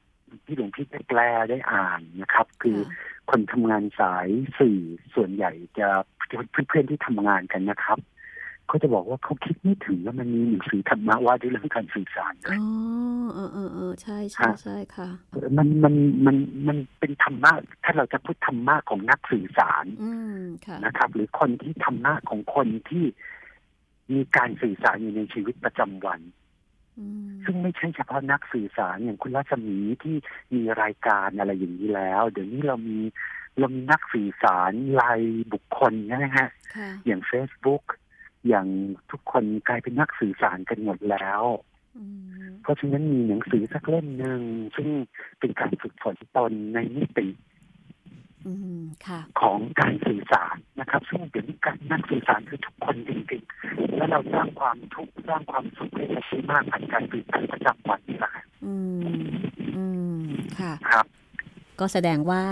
[0.45, 2.91] ที่หลวงพี่ได้แปลได้อ่านนะครับ คือค่ะ
[3.29, 4.27] คนทำงานสาย
[4.59, 4.79] สื่อ
[5.15, 5.87] ส่วนใหญ่จะ
[6.53, 7.99] เพื่อนๆที่ทำงานกันนะครับ
[8.67, 12.67] เขาจะบอกว่าเขาคิดไม่ถึงว่ามันมีหนังสือธรรมะว่าด้วยเรื่องการสื่อสารด้วยอ๋อ
[13.33, 15.09] เออเออเออใช่ใช่ใช่ค่ะ
[15.57, 16.35] มันมันมัน
[16.67, 17.51] มันเป็นธรรมะ
[17.83, 23.05] ถ้าเราจะพูดธรรมะของนักสื่อสารอืมค่ะนะครับ หรือคนที่ธรรมะของคนที่
[24.13, 26.38] มีการสื่อสารอยู่ในชีวิตประจำวันอืม
[27.45, 30.15] ซึ่งไม่ใช่เฉพาะนักสื่อสารอย่างคุณรัศมีที่
[30.53, 32.99] มีรายการอะไรอย่างนี้แล้ว เดี๋ยวนี้เรามี
[33.59, 35.21] เรามีนักสื่อสารราย
[35.53, 37.83] บุคคลนะฮะค่ะอย่าง Facebook
[38.47, 38.67] อย่าง
[39.11, 41.43] ทุกคนกลายเป็นนักสื่อสารกันหมดแล้ว
[41.97, 42.03] อื
[42.47, 44.41] มเพราะฉะนั้นมีหนังสือสักเล่มหนึ่ง
[44.75, 44.89] ซึ่ง
[45.39, 47.58] เป็นการฝึกฝนตนในมิติอืมค่ะ
[49.41, 59.29] ของการสื่อสารนะครับ ซึ่งเดี๋ยวนี้การนักสื่อสารคือทุกคนจริงๆ แล้วเราสร้างความทุกข์สร้างความสุขให้กับชีวิตมากผ่านการสื่อสารประจำวันนี่แหละครับอืม
[59.77, 59.85] อื
[60.21, 60.23] ม
[60.59, 61.05] ค่ะครับ
[61.79, 62.43] ก็แสดงว่า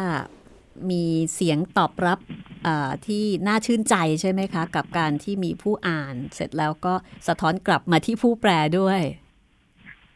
[0.91, 2.19] มีเสียงตอบรับ
[2.67, 6.93] อ่าที่น่าชื่นใจใช่ไหมคะ กับการที่มีผู้อ่านเสร็จแล้วก็
[7.28, 9.02] สะท้อนกลับมาที่ผู้แปลด้วย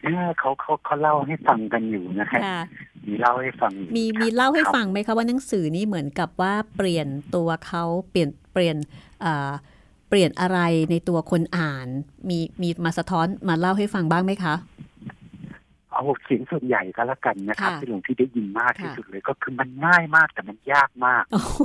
[0.03, 2.59] เออเขาเขาเขาเล่าให้ฟังกันอยู่นะฮะค่ะ
[3.07, 8.77] มีเล่าให้ฟังอยู่มีครับมีเล่าให้ครับฟังไหมคะว่าหนังสือนี้เหมือนกับว่าเปลี่ยนตัวเขาเปลี่ยนเปลี่ยน
[9.25, 9.51] อ่า
[10.09, 10.59] เปลี่ยนอะไร
[10.91, 11.87] ในตัวคนอ่าน
[12.29, 14.55] มีมีมาสะท้อนมาเล่าให้ฟังบ้างไหมคะ
[15.91, 21.59] เอาเสียงส่วนใหญ่ก็แล้วกันนะครับค่ะที่หลวงพี่ได้ยินมากที่ค่ะสุดเลยก็คือมันง่ายมากแต่มันยากมากโอ้โห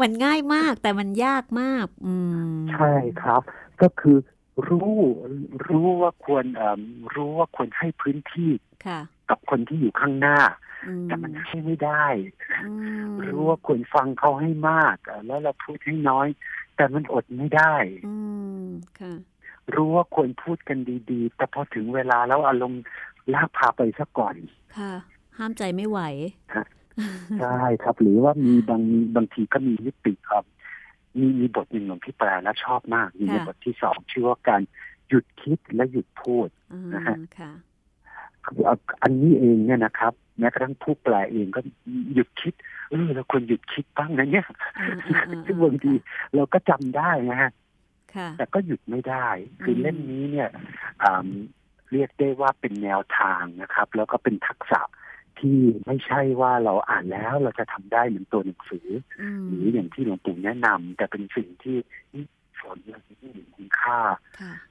[0.00, 2.14] มันง่ายมากแต่มันยากมาก อื
[2.52, 3.42] มใช่ครับ
[3.82, 4.16] ก็คือ
[4.68, 4.92] รู้
[5.66, 6.80] รู้ว่าควรเอ่อ
[7.14, 8.50] รู้ว่าควรให้พื้นที่
[8.86, 10.38] ค่ะกับคนที่อยู่ข้างหน้า
[10.86, 12.04] อืมแต่มันให้ไม่ได้
[12.64, 12.70] อื
[13.06, 16.28] มรู้ว่าควรฟังเขาให้มากเอ่อแล้วเราพูดให้น้อย
[16.76, 17.74] แต่มันอดไม่ได้
[18.06, 18.16] อื
[18.62, 18.66] ม
[19.00, 19.14] ค่ะ
[19.74, 20.78] รู้ว่าควรพูดกัน
[21.10, 22.82] ดีๆ แต่พอถึงเวลาแล้วอารมณ์
[23.34, 24.36] ลากพาไปซะก่อน
[24.78, 24.92] ค่ะ
[25.38, 26.00] ห้ามใจไม่ไหว
[27.40, 28.82] ใช่ครับ หรือว่ามีบาง
[29.16, 30.44] บางทีก็มีมิติครับ
[31.18, 34.62] มีมีบทหนึ่งหลวงพี่แปลแล้วชอบมาก มีในค่ะบทที่สองชื่อว่าการ
[35.08, 37.52] หยุดคิดและหยุดพูดอ่านะฮะค่ะ
[39.02, 41.60] อันนี้เองเนี่ยนะครับแม้กระทั่งผู้แปลเองก็
[42.14, 42.54] หยุดคิด
[42.90, 44.46] เออเราควรหยุดคิดบ้างนะเนี่ย
[45.46, 45.92] ซึ่งบางที
[46.34, 47.50] เราก็จำได้นะฮะ
[48.38, 49.28] แต่ก็หยุดไม่ได้
[49.62, 50.48] คือเล่มนี้เนี่ย
[51.92, 54.80] เรียกได้ว่าเป็นแนวทางนะครับ แล้วก็เป็นทักษะ
[55.40, 58.88] ที่ไม่ใช่ว่าเราอ่านแล้วเราจะทำได้เหมือนตัวหนังสือ
[59.46, 61.76] หรืออย่างที่หลวงปู่แนะนำแต่เป็นสิ่งที่
[62.60, 64.00] สอนเรื่องที่มีคุณค่า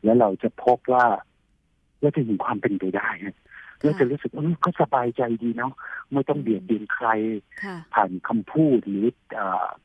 [0.03, 1.05] แล้วเราจะพบว่า
[2.01, 3.09] เราจะเห็นความเป็นไปได้
[3.83, 5.73] เราจะรู้สึกเออก็สบายใจดีเนาะ
[6.13, 7.07] ไม่ต้องเบียดเบียนใคร
[7.93, 9.05] ผ่านคำพูดหรือ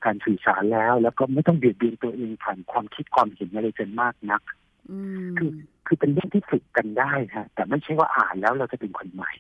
[0.04, 4.42] การสื่อสารแล้ว แล้วก็ไม่ต้องเบียดเบียนตัวเองผ่านความคิดความเห็นอะไรจนมากนัก
[5.38, 5.50] คือ
[5.86, 9.32] คือเป็นเรื่องที่ฝึกกันได้ฮะแต่ไม่ใช่ว่าอ่านแล้วเราจะเป็นคนใหม่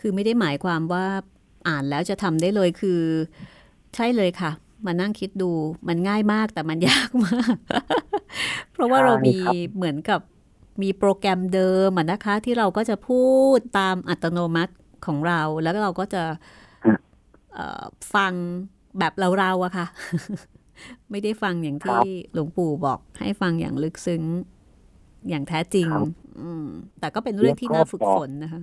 [0.00, 1.06] คือไม่ได้หมายความว่า
[1.68, 3.00] อ่านแล้วจะทำได้เลยคือ
[3.94, 4.50] ใช่เลยค่ะ
[4.86, 5.50] มานั่งคิดดู
[5.88, 7.56] มันง่ายมากแต่มันยากมาก
[8.72, 9.36] เพราะว่าเรามี
[9.76, 10.20] เหมือนกับ
[10.82, 13.22] มีโปรแกรมเดิมนะคะ ที่เราก็จะพู
[13.56, 14.74] ดตามอัตโนมัติ
[15.06, 16.22] ของเรา แล้วเราก็จะ
[18.14, 18.32] ฟัง
[18.98, 19.86] แบบเราๆอะค่ะ
[21.10, 22.00] ไม่ได้ฟังอย่างที่
[22.32, 24.22] หลวงปู่บอกให้ฟังอย่างลึกซึ้ง
[25.28, 25.88] อย่างแท้จริง
[26.40, 26.66] อืม
[27.00, 28.62] แต่ก็เป็นเรื่องที่น่าฝึกฝนนะคะ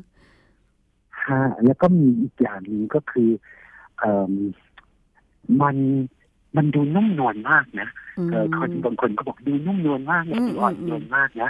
[1.30, 3.30] ฮะแล้วก็มีอีกอย่างหนึ่งก็คือ
[4.00, 4.06] เอ
[5.62, 5.78] มัน
[6.56, 7.90] มันดูนุ่มนวลมากนะ
[8.58, 11.50] คนบางคนก็บอกดูนุ่มนวลมากนะดูอ่อนโยนมากนะ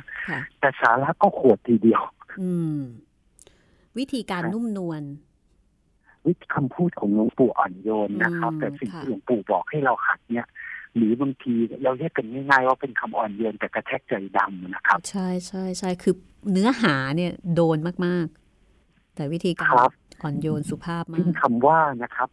[0.60, 2.02] แต่สาระก็โขดทีเดียว
[2.42, 2.80] อืม
[3.98, 5.04] วิธีการนุ่มนวล
[6.28, 10.48] วิธีคำพูดของหลวงปู่อ่อนโยนนะครับ แต่สิ่งที่หลวงปู่บอกให้เราหัดเนี่ย
[10.96, 16.16] หรือบางทีเราเรียกกันง่ายๆว่าเป็นคำอ่อนโยนแต่กระแทกใจดำนะครับ ใช่ใช่ใช่คือ
[16.52, 18.45] เนื้อหาเนี่ยโดนมากๆ
[19.16, 19.74] แต่วิธีการ
[20.24, 22.30] อ่อนโยนสุภาพมากคำว่านะครับ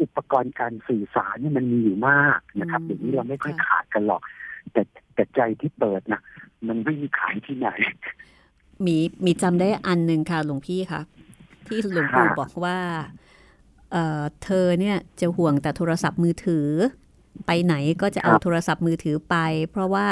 [0.00, 4.22] อุปกรณ์การสื่อสารนี่มันมีอยู่มากนะครับเดี๋ยวนี้เราไม่ค่อยขาดกันหรอก
[4.72, 4.82] แต่
[5.14, 6.20] แต่ใจที่เปิดนะ
[6.68, 7.68] มันไม่มีขายที่ไหน
[8.86, 11.00] มีมีจำได้อันหนึ่งค่ะหลวงพี่ค่ะ
[11.66, 12.78] ที่หลวงปู่บอกว่า
[13.92, 16.68] เเธอเนี่ยจะห่วงแต่โทรศัพท์มือถือ
[17.46, 19.36] ไปไหนก็จะเอาโทรศัพท์มือถือไป
[19.70, 20.06] เพราะว่า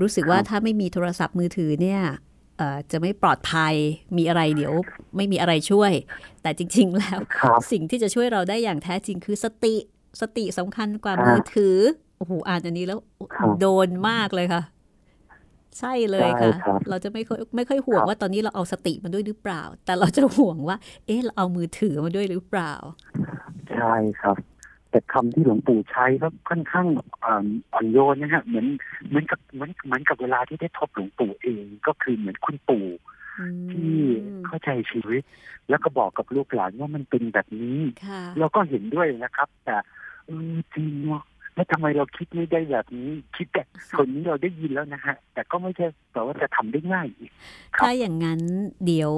[0.00, 2.02] รู้สึกว่าถ้าไม่มีโทรศัพท์มือถือเนี่ย
[2.90, 3.74] จะไม่ปลอดภัย
[4.16, 4.74] มีอะไรเดี๋ยว
[5.16, 5.92] ไม่มีอะไรช่วย
[6.42, 7.18] แต่จริง ๆ แล้ว
[7.72, 9.74] สิ่งที่จะช่วยเราได้อย่างแท้จริงคือสติ
[10.20, 11.76] สติสำคัญกว่ามือถือ
[12.18, 13.00] โอ้โหอ่านอันนี้แล้ว
[13.60, 14.62] โดนมากเลยค่ะ
[15.78, 16.54] ใช่เลยค่ะ
[16.88, 22.72] เราจะไม่ค่อยไม่ค่อยห่วงว่าตอนนี้เราเอาสติมาด้วยหรือเปล่า แต่เราจะห่วงว่า เอ๊ะเราเอามือถือมาด้วยหรือเปล่า
[23.76, 24.36] ใช่ครับ
[24.90, 26.86] แต่คำที่หลวงปู่ใช้ก็ค่อนข้าง
[27.24, 28.66] อ่อนโยนนะฮะเหมือน
[29.08, 32.86] เหมือนกับเหมือนเหมือนกับเวลาที่ได้ทบหลวงปู่เองก็คือเหมือนคุณปู่
[33.72, 33.94] ที่
[34.46, 35.22] เข้าใจชีวิต
[35.68, 37.80] แล้วก็บอกกับลูกหลานว่ามันเป็นแบบนี้
[38.38, 39.76] เราก็เห็นด้วยนะครับ แต่
[40.26, 41.22] เออจริงเนาะ
[41.54, 43.62] แล้วทำไมเราคิดไม่ได้แบบนี้ คิดแต่
[43.96, 47.06] คนนี้เราได้ยินแล้วนะฮะ แต่ก็ไม่ใช่แต่ว่าจะทำได้ง่าย
[47.80, 48.40] ถ้าอย่างนั้น
[48.86, 49.12] เดี๋ยว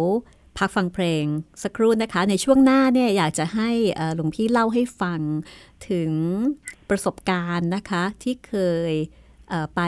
[0.58, 1.24] พักฟังเพลง
[1.62, 3.70] สักครู่นะคะ ในช่วงหน้าเนี่ยอยากจะให้
[4.14, 5.20] หลวงพี่เล่าให้ฟัง
[5.88, 6.12] ถึง
[6.90, 8.54] ประสบการณ์นะคะ ที่เค
[8.90, 8.92] ย
[9.76, 9.80] ไป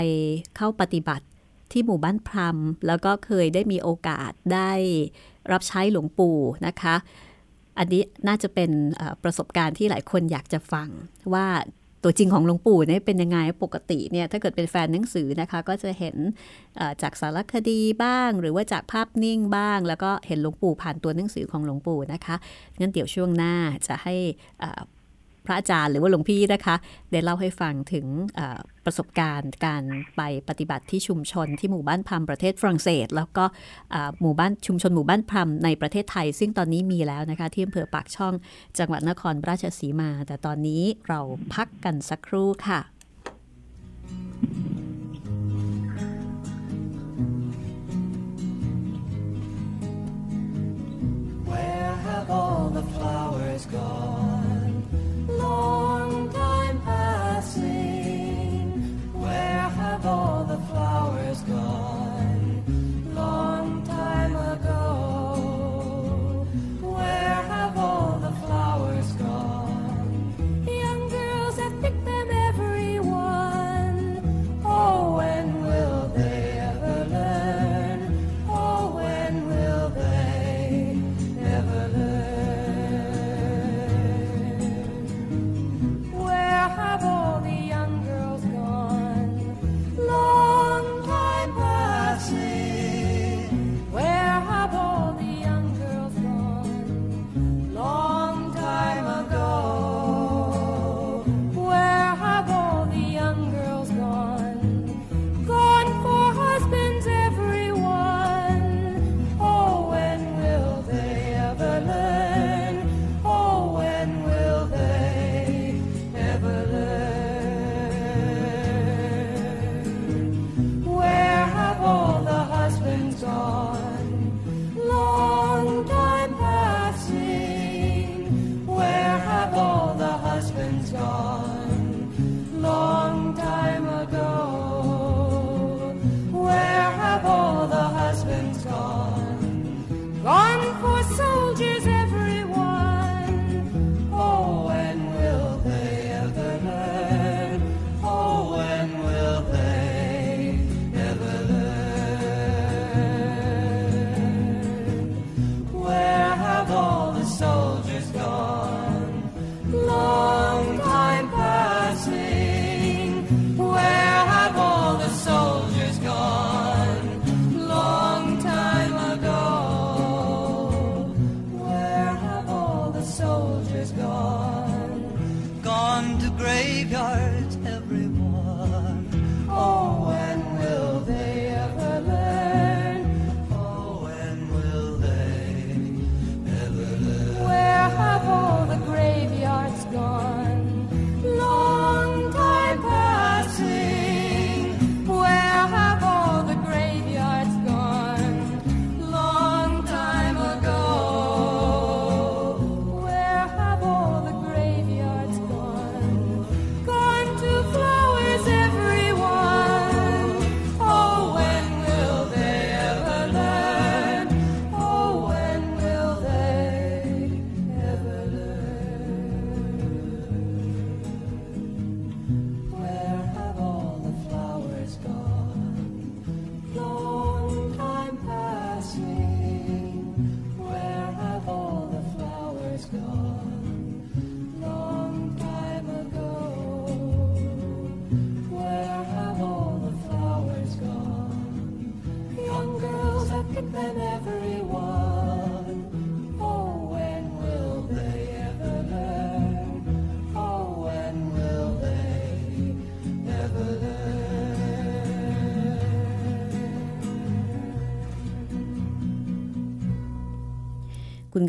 [0.57, 1.27] เข้าปฏิบัติ
[1.72, 4.72] ที่หมู่บ้านพรมแล้วก็เคยได้มีโอกาสได้
[5.53, 6.94] รับใช้หลวงปู่นะคะ
[7.79, 8.70] อันนี้น่าจะเป็น
[9.22, 10.88] ประสบการณ์ที่หลายคนอยากจะฟัง
[11.35, 11.46] ว่า
[12.05, 16.17] ตัวจริงของหลวงปู่เนี่ยเป็นยังไงปกติเนี่ยถ้าเกิดเป็นแฟนหนังสือนะคะก็จะเห็น
[17.03, 22.37] จากสารคดีบ้าง หรือว่าจากภาพนิ่งบ้าง แล้วก็เห็นหลวงปู่ผ่านตัวหนังสือของหลวงปู่นะคะ
[22.81, 23.55] งั้นเดี๋ยวช่วงหน้า
[23.87, 24.14] จะให้
[25.47, 26.77] พระอาจารย์หรือว่าหลวงพี่นะคะ
[27.12, 28.07] ได้เล่าให้ฟังถึง
[28.85, 29.85] ประสบการณ์การ
[30.16, 33.44] ไปปฏิบัติที่ชุมชนที่หมู่บ้านพัมประเทศฝรั่งเศส แล้วก็
[34.20, 38.35] หมู่บ้านชุมชนหมู่บ้านพัมในประเทศไทย ซึ่งตอนนี้มีแล้วนะคะที่อำเภอปากช่อง
[38.79, 41.20] จังหวัดนครราชสีมา แต่ตอนนี้เรา
[41.55, 42.81] พักกันสักครู่ค่ะ
[51.51, 54.75] Where have all the flowers gone?
[55.40, 55.84] long
[60.05, 61.93] all the flowers gone?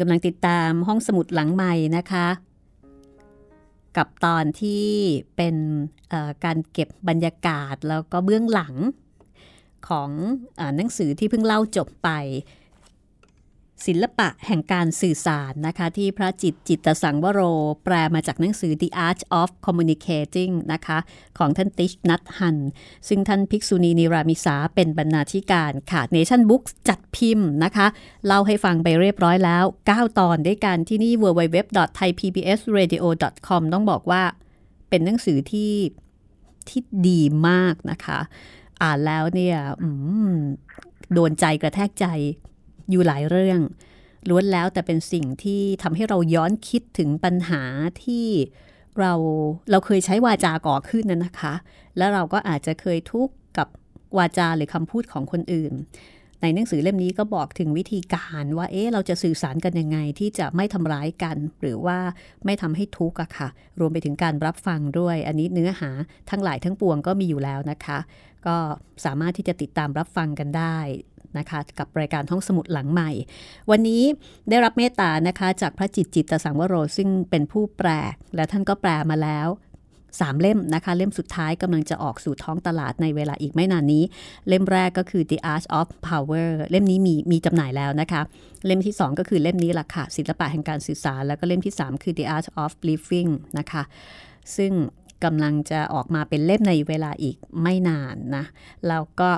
[0.01, 2.27] กำลังติดตามห้องสมุดหลังใหม่นะคะ
[3.97, 4.85] กับตอนที่
[5.35, 5.55] เป็น
[6.45, 8.75] การเก็บบรรยากาศแล้วก็เบื้องหลัง
[9.89, 10.09] ของ
[10.59, 12.09] อหนังสือที่เพิ่งเล่าจบไป
[13.85, 17.41] ศิลปะแห่งการสื่อสารนะคะ ที่พระจิตจิตสังวโร
[17.83, 20.97] แปลมาจากหนังสือ The Art of Communicating นะคะ
[21.37, 22.57] ของท่านติชนัทฮัน
[23.07, 27.87] ซึ่งท่านภิกษุณีนิรามิสาเป็นบรรณาธิการค่ะ Nation Books จัดพิมพ์นะคะ
[28.25, 34.23] เล่าให้ฟังไปเรียบร้อยแล้ว 9 ตอนด้วยกันที่นี่ www.thaipbsradio.com ต้องบอกว่า
[34.89, 35.73] เป็นหนังสือที่
[36.69, 38.19] ที่ดีมากนะคะ
[38.81, 39.57] อ่านแล้วเนี่ย
[41.13, 42.05] โดนใจกระแทกใจ
[42.89, 43.59] อยู่หลายเรื่อง
[44.29, 47.61] ล้วนแล้วแต่เป็นสิ่งที่ทำให้เราย้อนคิดถึงปัญหา
[48.03, 48.27] ที่
[48.99, 49.13] เรา
[49.71, 51.53] เราเคยใช้วาจาก่อขึ้นนั่นนะคะ
[51.97, 53.67] แล้วเราก็อาจจะเคยทุกข์กับ
[54.17, 55.73] วาจาหรือคำพูดของคนอื่น
[56.41, 61.97] ในหนังสือเล่มนี้ก็บอกถึงวิธีการว่าเอ๊ะเราจะสื่อสารกันยังไงที่จะไม่ทำร้ายกัน หรือว่า
[62.45, 63.47] ไม่ทำให้ทุกข์อะค่ะ
[63.79, 65.89] รวมไปถึงการรับฟังด้วย อันนี้เนื้อหา
[66.29, 67.99] ทั้งหลายทั้งปวงก็มีอยู่แล้วนะคะ
[68.47, 68.55] ก็
[69.05, 70.77] สามารถที่จะติดตามรับฟังกันได้
[71.39, 73.11] นะคะกับรายการห้องสมุดหลังใหม่
[73.71, 74.03] วันนี้
[74.49, 77.89] ได้รับเมตตานะคะจากพระจิตจิตตสังวโรซึ่งเป็นผู้แปล
[78.35, 79.49] และท่านก็แปลมาแล้ว
[80.21, 84.03] สามเล่มนะคะ เล่มสุดท้ายกำลังจะออกสู่ท้องตลาดในเวลาอีกไม่นานนี้
[84.47, 88.21] เล่มแรกก็คือ The Art of Power เล่มนี้มีมีจำหน่ายแล้วนะคะ
[88.65, 93.83] เล่มที่ 2 ก็คือเล่มนี้ล่ะค่ะศิลปะแห่งการสื่อสาร แล้วก็เล่มที่ 3 คือ The Art of Living นะคะ
[94.57, 94.71] ซึ่ง
[95.23, 98.45] กำลังจะออกมาเป็นเล่มในเวลาอีกไม่นานนะ
[98.87, 99.29] แล้วก็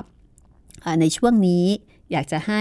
[1.00, 1.66] ในช่วงนี้
[2.12, 2.60] อยากจะให้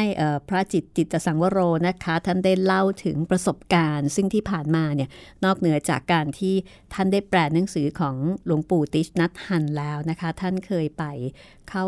[0.50, 5.10] พระจิตจิตสังวโรนะคะ ท่านได้เล่าถึงประสบการณ์ ซึ่งที่ผ่านมาเนี่ย
[5.46, 6.56] นอกเหนือจากการที่
[6.94, 8.16] ท่านได้แปลหนังสือของ
[8.46, 11.04] หลวงปู่ติชนัทฮันแล้วนะคะ ท่านเคยไป
[11.70, 11.86] เข้า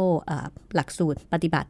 [0.75, 1.69] หลักสูตรปฏิบัติ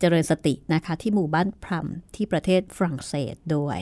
[0.00, 3.78] เจริญสตินะคะที่หมู่บ้านพรัมที่ประเทศฝรั่งเศสด้วย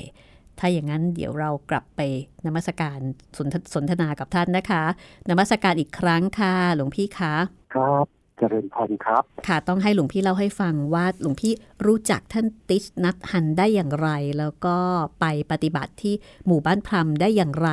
[0.59, 2.01] ถ้าอย่างนั้นเดี๋ยวเรากลับไป
[2.47, 2.99] นมัสการ
[3.37, 4.83] สนสนทนากับท่านนะคะ
[5.31, 7.35] นมัสการอีกครั้งค่ะหลวงพี่คะ
[7.74, 11.53] ครับ เจริญพรครับ ค่ะต้องให้หลวงพี่เล่าให้ฟังว่าหลวงพี่
[11.87, 14.09] รู้จักท่านติชนัทฮันได้อย่างไร
[14.39, 14.76] แล้วก็
[15.20, 16.14] ไปปฏิบัติที่
[16.47, 17.70] หมู่บ้านพรมได้อย่างไร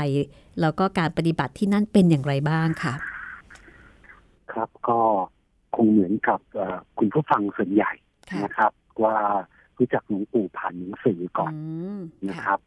[0.62, 2.94] แล้วก็การปฏิบัติที่นั่นเป็นอย่างไรบ้างค่ะ
[4.54, 5.00] ครับก็
[5.76, 6.40] คงเหมือนกับ
[6.98, 7.92] คุณผู้ฟังส่วนใหญ่
[8.44, 8.72] นะครับ
[9.04, 9.16] ว่า
[9.78, 11.54] รู้จักหลวงปู่ผ่านหนังสือก่อน
[12.30, 12.60] นะครับ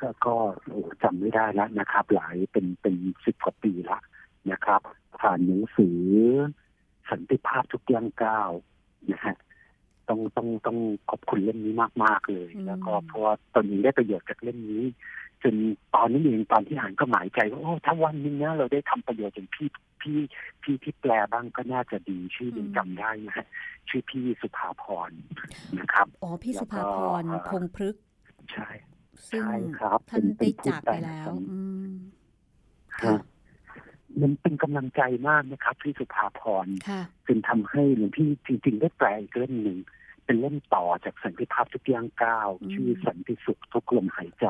[0.00, 0.34] ก็ก็
[1.02, 4.02] จำไม่ได้แล้วนะครับ หลายเป็นเป็นสิบกว่าปีแล้ว
[4.50, 4.80] นะครับ
[5.20, 5.98] ผ่านหนังสือ
[7.10, 8.50] สันติภาพทุกย่างก้าว
[9.12, 9.36] นะฮะ
[10.08, 10.78] ต้องต้องต้อง
[11.10, 14.84] ขอบคุณเล่มนี้มาก ๆ เลย แล้วก็เพราะว่าตอนนี้ได้ประโยชน์จากเล่มนี้
[15.42, 15.54] จน
[15.94, 19.68] ตอนนี้เองตอนที่อ่านก็หมายใจว่าโอ้ถ้าวันนึงนะเราได้ทำประโยชน์อย่างพี่
[20.00, 20.18] พี่
[20.62, 23.46] พี่ที่แปลบ้างก็น่าจะดีชื่อยังจำได้นะฮะ
[23.88, 25.10] ชื่อพี่สุภาพร
[25.78, 27.94] นะครับอ๋อพี่สุภาพรคงพฤก
[28.52, 28.68] ใช่
[29.28, 31.88] ใช่ครับท่านได้จากไปแล้วอืม
[34.22, 36.66] มันเป็นกำลังใจมากนะครับพี่สุภาพร
[37.26, 39.78] จึงทำให้หลวงพี่จริงๆได้แปลอีกเล่มหนึ่ง
[40.24, 44.46] เป็นเล่มต่อจากสันติภาพทุกย่างก้าวชื่อสันติสุขทุกลมหายใจ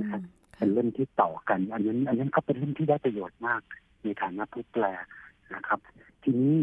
[0.00, 0.22] นะฮะ
[0.56, 3.62] เป็นเล่มที่ต่อกัน อันนั้นอันนั้นก็เป็นเล่มที่ได้ประโยชน์มาก
[4.02, 4.84] ในฐานะผู้แปล
[5.54, 5.80] นะครับ
[6.22, 6.56] ทีนี้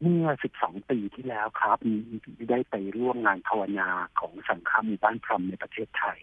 [0.00, 0.26] เมื่อ
[0.58, 1.78] 12 ปีที่แล้วครับ
[2.50, 3.88] ได้ไปร่วมงานภาวนา
[4.20, 6.18] ของสังฆามีบ้านพรมในประเทศไทย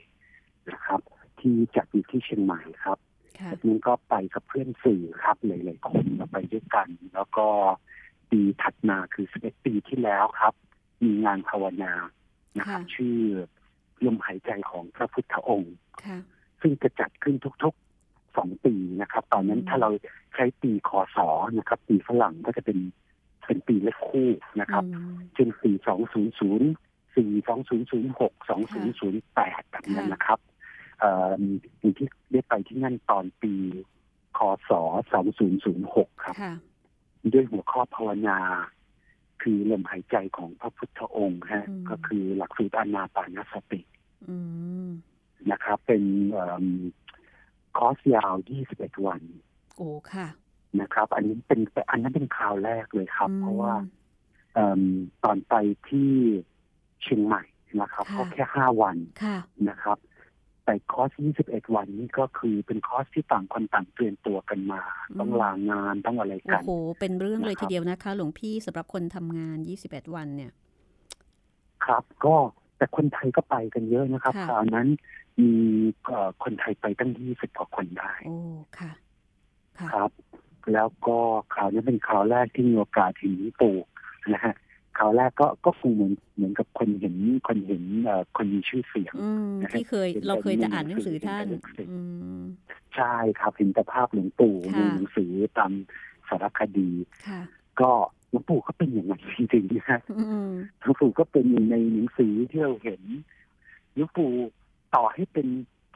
[0.71, 1.01] นะครับ
[1.39, 2.97] ที่จัดอยู่ที่เชียงใหม่ครับ
[3.51, 7.47] จากนั้นก็ไปกับเพื่อนสื่อครับหลายๆคนเราไปด้วยกัน แล้วก็
[8.31, 10.53] ปีถัดมาคือ11ปีที่แล้วครับ
[11.03, 11.93] มีงานภาวนา
[12.57, 13.17] นะครับชื่อ
[14.05, 15.75] ลมหายใจของพระพุทธองค์
[16.61, 19.89] ซึ่งจะจัดขึ้นทุกๆสองปีนะครับ ตอนนั้นถ้าเรา
[20.35, 21.17] ใช้ปีคศ
[21.57, 22.79] นะครับ ปีฝรั่งก็จะเป็น
[23.45, 24.29] เป็นปีเลขคู่
[24.61, 24.83] นะครับ
[25.33, 26.69] เช่นปีสองศูนย์ศูนย์
[27.15, 30.39] สี่สองศูนย์ศูนย์หกสองศูนย์ศูนย์แปดแบบนั้นนะครับ
[31.81, 33.53] มีที่ได้ไปที่นั่นตอนปี
[34.37, 34.39] ค
[34.69, 34.71] ศ
[35.47, 36.35] 2006 ครับ
[37.33, 38.39] ด้วยหัวข้อภาวนา
[39.41, 43.81] คือลมหายใจของพระพุทธองค์ฮะ ก็คือหลักสูตรอนาปานสติ
[45.51, 46.03] นะครับ เป็น
[47.77, 48.33] คอร์สยาว
[48.69, 49.21] 21 วัน
[49.75, 50.27] โอ้ ค่ะ
[50.81, 51.59] นะครับ อันนี้เป็น
[51.91, 53.73] อันนั้นเป็นข่าวแรกเลยครับ เพราะว่า
[55.23, 55.53] ตอนไป
[55.89, 56.11] ที่
[57.01, 57.43] เชียงใหม่
[57.81, 58.97] นะครับก็แค่ห้าวัน
[59.69, 59.97] นะครับ
[60.66, 61.12] แต่คอร์ส
[61.43, 64.82] 21 วันนี้ก็คือเป็นคอร์สที่ต่างคนต่างเตรียมตัวกันมา
[65.20, 69.57] ต้องลางานต้องอะไรกัน โอ้โห เป็นเรื่องเลยทีเดียวนะคะ หลวงพี่สำหรับคนทำงาน
[69.88, 70.51] 21 วันเนี่ย
[71.86, 72.36] ครับก็
[72.78, 74.88] แต่คนไทยก็ไปกันเยอะนะครับค่ะคราวนั้น
[75.39, 75.51] มี
[76.05, 78.38] เอ่อคนไทยไปตั้งยี่สิบกว่าคนได้ โอ้
[78.80, 78.91] ค่ะ
[79.80, 80.12] ค่ะครับ
[80.74, 81.18] แล้วก็
[81.53, 83.78] คราวนี้เป็นคราวแรกที่มีโอกาสเห็นหลวงปู่
[84.34, 84.70] นะฮะค
[85.01, 87.15] ราวแรกก็ก็คงเหมือนเหมือนกับคนเห็น
[87.47, 91.45] คนเห็นเอ่อคนมีชื่อเสียงอืมที่เคยเราเคยจะอ่านหนังสือท่าน
[91.91, 91.99] อื
[92.39, 92.43] ม
[92.95, 95.71] ใช่ครับเห็นแต่ภาพหลวงปู่ค่ะในหนังสือตาม
[96.29, 96.89] สารคดี
[97.27, 97.41] ค่ะ
[97.81, 97.91] ก็
[98.29, 100.49] หลวงปู่ก็เป็นอย่างนั้นจริงๆนะฮะอืม
[100.81, 103.01] หลวงปู่ก็เป็นอยู่ในหนังสือที่เราเห็น
[103.95, 104.31] หลวงปู่
[104.95, 105.47] ต่อให้เป็น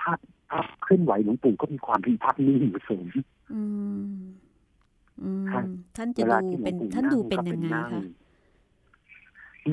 [0.02, 3.08] ภาพภาพเคลื่อนไหวหลวงปู่ก็มีความเป็นภาพนิ่งอยู่สูง
[3.54, 3.62] อื
[4.04, 4.06] ม
[5.22, 5.64] อืมครับ
[5.98, 8.02] ท่านจะเวลาดูที่หลเป็วนงปู่ท่านดูเป็นก็ยังไงนั่คะ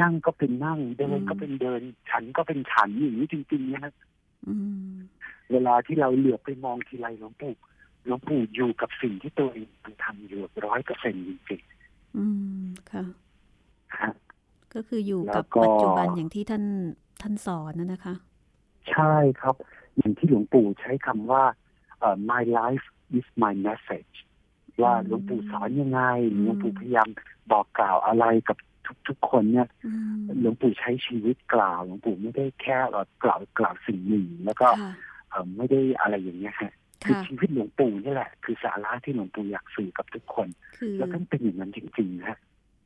[0.01, 3.93] นั่งก็เป็นนั่ง เดิอืนมก็เป็นเดิน ฉันก็เป็นฉันอย่างนี้จริงๆนะฮะ
[4.47, 4.55] อื
[4.93, 4.95] ม
[5.53, 7.55] เวลาที่เราเหลือบไปมองทีไรหลวงปู่
[8.05, 11.62] หลวงปู่อยู่กับสิ่งที่ตัวเองมันทำอยู่ร้อยเปอร์เซ็นต์จริง
[12.16, 12.24] อื
[12.62, 14.11] มค่ะๆฮะ
[14.74, 16.64] ก็คืออยู่แล้กับวก็ปัจจุบันอย่างที่ท่าน
[17.22, 18.14] ท่านสอนนะนะคะ
[18.90, 19.57] ใช่ครับ
[19.97, 21.45] อย่างที่หลวงปู่ใช้คำว่า
[21.99, 22.86] เอ่อ my life
[23.18, 24.14] is my message
[24.82, 27.09] ว่าอืมหลวงปู่สอนยังไงอืมหลวงปู่พยายาม
[27.51, 28.59] บอกกล่าวอะไรกับ
[29.08, 34.92] ทุกๆคนเนี่ยอืมหลวงปู่ใช้ชีวิตกล่าวหลวงปู่ไม่ได้แค่เอ่อกล่าวกล่าวสิ่งหนึ่ง แล้วก็ค่ะ
[35.30, 36.72] เอ่อไม่ได้อะไรอย่างเงี้ยฮะ
[37.06, 42.38] คือค่ะชีวิตหลวงปู่นี่แหละ คือสาระที่หลวงปู่อยากสื่อกับทุกคนคือแล้วท่านเป็นอย่างนั้นจริงๆนะฮะ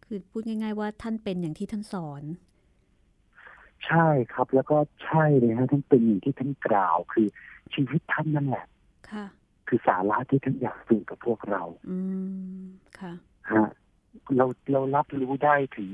[0.05, 2.23] คือพูดง่าย ๆ ว่าท่านเป็นอย่างที่ท่านสอน
[3.87, 7.27] ใช่ครับ แล้วก็ใช่เลยฮะท่านเป็นอย่างที่ท่านกล่าว คือ
[7.75, 8.67] ชีวิตท่านนั่นแหละ
[9.11, 9.27] ค่ะ
[9.69, 11.99] คือสาระที่ท่านอยากสื่อกับพวกเรา อื
[12.59, 12.63] ม
[13.01, 13.13] ค่ะ
[13.53, 13.67] ฮะ
[14.37, 15.91] เราเรารับรู้ได้ถึง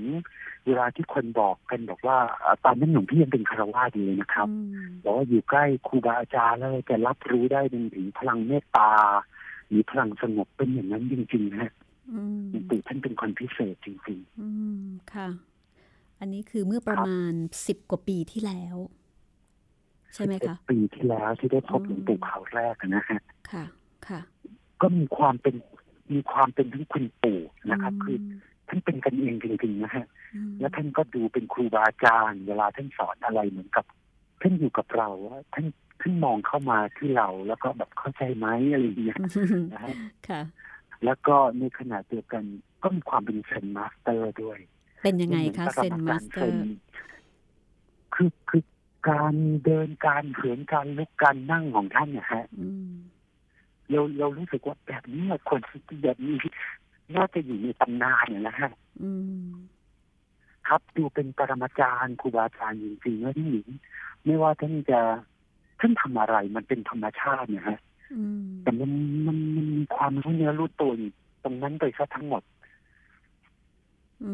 [0.66, 4.56] เวลาที่คนบอกกันบอกว่าเอ่อตอนนั้นหลวงพี่ยังเป็นคารวาสอยู่เลยนะครับอื
[4.86, 7.60] มบอกว่าอยู่ใกล้ครูบาอาจารย์แล้วแต่รับรู้ได้
[7.94, 8.90] ถึงพลังเมตตา
[9.68, 11.72] หรือพลังสงบเป็นอย่างนั้นจริงๆนะฮะ
[12.12, 14.48] อืมหลวงปู่ท่านเป็นคนพิเศษจริงอื
[14.82, 15.28] มค่ะ
[16.20, 17.32] อันนี้คือเมื่อประมาณ
[17.66, 23.20] สิบกว่าปีที่แล้วๆใช่ไหมคะ11ปีที่แล้วที่ได้พบอืมหลวงปู่ข่าวแรกนะฮะ
[23.50, 23.64] ค่ะ
[24.08, 24.20] ค่ะ
[24.82, 25.54] ก็มีความเป็น
[26.12, 27.40] มีความเป็นทั้งคุณปู่
[27.70, 28.16] นะครับมคือ
[28.68, 30.06] ท่านเป็นกันเองจริงๆนะฮะ
[30.50, 33.84] มแล้วท่านก็ดูเป็นครูบาอาจารย์ เวลาท่านสอนอะไรเหมือนกับ
[34.40, 35.66] ท่านอยู่กับเราว่าท่าน
[36.00, 39.18] ท่านมองเข้ามาที่เราแล้วก็แบบเข้าใจไหมอะไรอย่างเงี้ย
[39.72, 39.94] นะฮะ
[40.28, 40.42] ค่ะ
[41.04, 42.44] แล้วก็ในขณะเดียวกัน
[42.82, 44.58] ก็มีความเป็น Zen master ด้วย
[45.02, 46.62] เป็นยังไงคะหอ Zen master
[48.14, 48.62] คือคือ
[49.10, 49.34] การ
[49.64, 52.92] เดินการเหินการลุกการนั่งของท่านเนี่ยฮะอืม
[53.92, 55.60] เราเรารู้สึกว่าแบบนี้อะคน
[56.04, 56.36] แบบนี้
[57.16, 58.70] น่าจะอยู่ในตำนานเนี่ยนะฮะ
[59.02, 59.10] อื
[59.44, 59.48] ม
[60.68, 63.68] ครับดูเป็นปรมาจารย์ครูบาอาจารย์จริงๆนะที่หญิง
[64.24, 65.00] ไม่ว่าท่านจะ
[65.80, 67.78] ท่านทำอะไรมันเป็นธรรมชาติเนี่ยฮะ
[68.14, 68.90] อืมแต่มัน
[69.26, 71.10] มันมันมีความรู้เนื้อรู้ตัวอยู่
[71.44, 72.42] ตรงนั้นโดยซะทั้งหมด
[74.24, 74.32] อื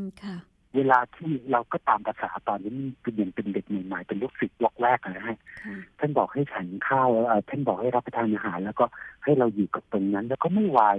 [0.00, 0.36] มค่ะ
[0.76, 8.84] เวลาที่เราก็ตามภาษาตอนนี้เป็นยังเป็นเด็กใหม่ๆเป็นลูกศิษย์ล็อกแรกอะนะฮะค่ะท่านบอกให้ฉันข้าวเอ่อท่านบอกให้รับประทานอาหาร แล้วก็
[9.24, 10.98] ให้เราอยู่กับตรงนั้น แล้วก็ไม่วาย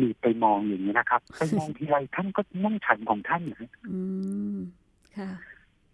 [0.00, 3.98] มีไปมองอย่างนี้นะครับไปมองทีไรท่านก็นั่งฉันของท่านนะฮะอื
[4.54, 4.56] ม
[5.16, 5.30] ค่ะ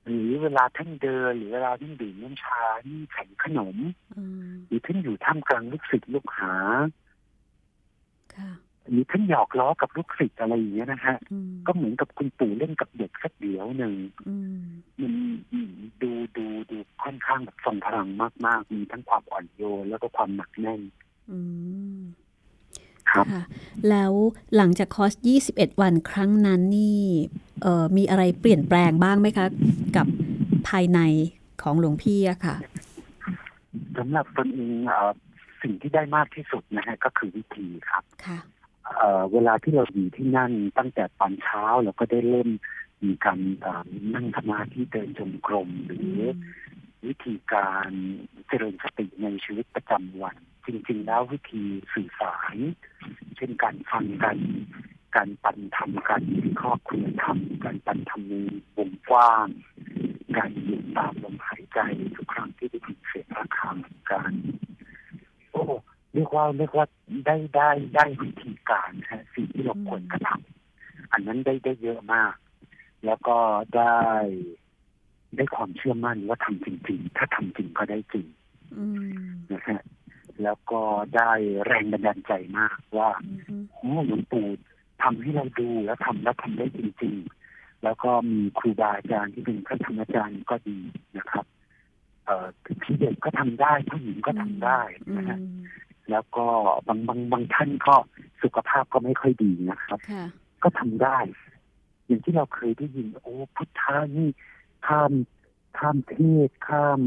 [0.06, 3.76] หรือเวลาท่านเดินหรือเวลาท่านดื่มน้ำชานี่ฉันขนม
[4.16, 6.54] อืมหรือท่านอยู่ท่ามกลางลูกศิษย์ลูกหา
[8.34, 8.50] ค่ะ
[8.91, 13.95] หรือท่านหยอกล้อกับลูกศิษย์อะไรอย่างเงี้ยนะฮะอืมก็เหมือนกับคุณปู่เล่นกับเด็กสักเดียวหนึ่ง
[14.28, 14.61] อืม
[15.01, 15.14] มัน
[15.53, 15.72] อืม
[16.03, 18.09] ดูดูดูค่อนข้างแบบทรงพลัง
[18.47, 20.80] มาก ๆ มีทั้งความอ่อนโยนแล้วก็ความหนักแน่น
[21.30, 21.39] อื
[21.97, 22.01] ม
[23.11, 23.45] ครับค่ะ
[23.91, 24.12] แล้ว
[24.57, 25.12] หลังจากคอร์ส
[25.49, 27.03] 21 วันครั้งนั้นนี่
[27.62, 29.47] เอ่อมีอะไรเปลี่ยนแปลงบ้างไหมคะ
[29.97, 30.07] กับ
[30.68, 31.01] ภายใน
[31.62, 32.57] ของหลวงพี่อะค่ะ
[33.99, 35.11] สำหรับตนเองเอ่อ
[35.62, 38.39] สิ่งที่ได้มากที่สุดนะฮะก็คือวิธีครับค่ะ
[38.97, 42.51] เอ่อเวลาที่เราอยู่ที่นั่นตั้งแต่ตอนเช้าเราก็ได้เริ่ม
[43.05, 46.18] มีการเอ่อนั่งสมาธิเดินจงกรมหรือ
[47.07, 47.91] วิธีการ
[48.49, 51.62] เจริญสติในชีวิตประจำวัน จริง ๆ แล้ววิธี
[51.95, 52.57] สื่อสาร
[53.37, 54.39] เช่นการฟังกัน
[55.16, 58.35] การปันธรรมการวิเคราะห์คุณธรรม การปันธรรมใน
[58.76, 59.47] วงกว้าง
[60.37, 61.78] การหยุดตามลมหายใจ
[62.16, 63.76] ทุกครั้งที่ได้ยินเสียงระฆัง
[64.11, 64.32] การ
[65.51, 65.62] โอ้
[66.14, 66.86] เรียกว่าเรียกว่า
[67.26, 72.34] ได้ได้ได้วิธีการนะฮะสิ่งที่เราควรกระทำอันนั้นได้ได้เยอะมาก
[73.06, 73.36] แล้วก็
[73.76, 73.98] ได้
[75.36, 78.26] ได้ความเชื่อมั่นว่าทำจริง ๆ ถ้าทำจริงก็ได้จริง
[78.76, 78.84] อื
[79.28, 79.80] มนะฮะ
[80.42, 80.80] แล้วก็
[81.16, 81.32] ได้
[81.66, 84.46] แรงบันดาลใจมากว่าอืมโอ้หลวงปู่
[85.02, 87.14] ทำให้เราดูแล้วทำแล้วทำได้จริง
[87.48, 90.78] ๆ แล้วก็มีครูบาอาจารย์ที่เป็นพระธรรมอาจารย์ก็ดี
[91.16, 91.44] นะครับ
[92.24, 92.46] เอ่อ
[92.82, 95.62] พี่เด็กก็ทำได้ผู้หญิงก็ทำได้อืนะฮะม
[96.11, 96.46] แล้วก็
[96.88, 97.94] บางบางบางท่านก็
[98.42, 100.24] สุขภาพก็ไม่ค่อยดีนะครับค่ะ
[100.62, 101.18] ก็ทำได้
[102.07, 104.28] อย่างที่เราเคยได้ยิน โอ้พุทธานี่
[104.86, 105.12] ข้าม
[105.78, 106.12] ข้ามเพ
[106.48, 107.00] ศข้าม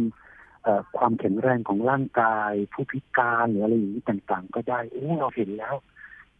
[0.64, 5.76] เอ่อความแข็งแรงของร่างกาย ผู้พิการหรืออะไรอย่างนี้ต่างๆ ก็ได้โอ้เราเห็นแล้ว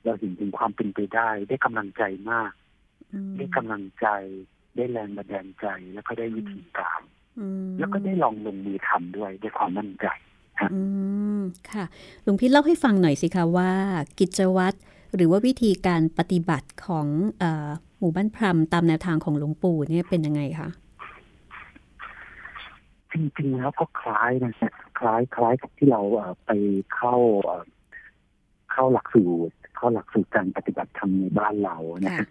[0.04, 2.52] เราเห็นถึงความเป็นไปได้ ได้กำลังใจมาก
[3.14, 4.08] อืมได้กำลังใจ
[4.76, 7.02] ได้แรงบันดาลใจแล้วก็ได้วิธีการ
[7.40, 10.08] อืมแล้วก็ได้ลองลงมือทำด้วยด้วยความมั่นใจ
[10.74, 10.82] อื
[11.38, 11.40] ม
[11.72, 11.86] ค่ะ
[12.24, 13.72] หลวงพี่เล่าให้ฟังหน่อยสิคะว่า
[14.20, 14.78] กิจวัตร
[15.16, 17.08] หรือว่าวิธีการปฏิบัติของ
[17.40, 20.70] เออหมู่บ้านพรมตามแนวทางของหลวงปู่เนี่ยเป็นยังไงคะ
[23.12, 26.52] จริงๆแล้วก็คล้ายนะฮะคล้ายคล้ายกับที่เราเอ่อไป
[26.96, 27.66] เข้าเอ่อ
[28.72, 32.28] เข้าหลักสูตรเข้าหลักสูตรการปฏิบัติธรรมในบ้านเรานะค่ะฮะ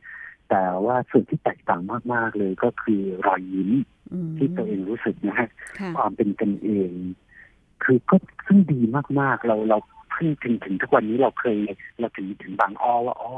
[0.51, 3.70] แต่ว่าส่วนที่แตกต่างมาก ๆ เลยก็คือรอยยิ้ม
[4.12, 5.49] อืมที่ตัวเองรู้สึกนะฮะ
[5.81, 6.93] ค่ะความเป็นกันเอง
[7.85, 8.16] คือก็
[8.47, 8.81] ซึ่งดี
[9.20, 9.79] มากๆ เราเรา
[10.11, 11.57] เพิ่งถึงถึงทุกวันนี้เราเคย
[12.01, 13.33] เราถึงถึงบางอ้อว่าอ๋อ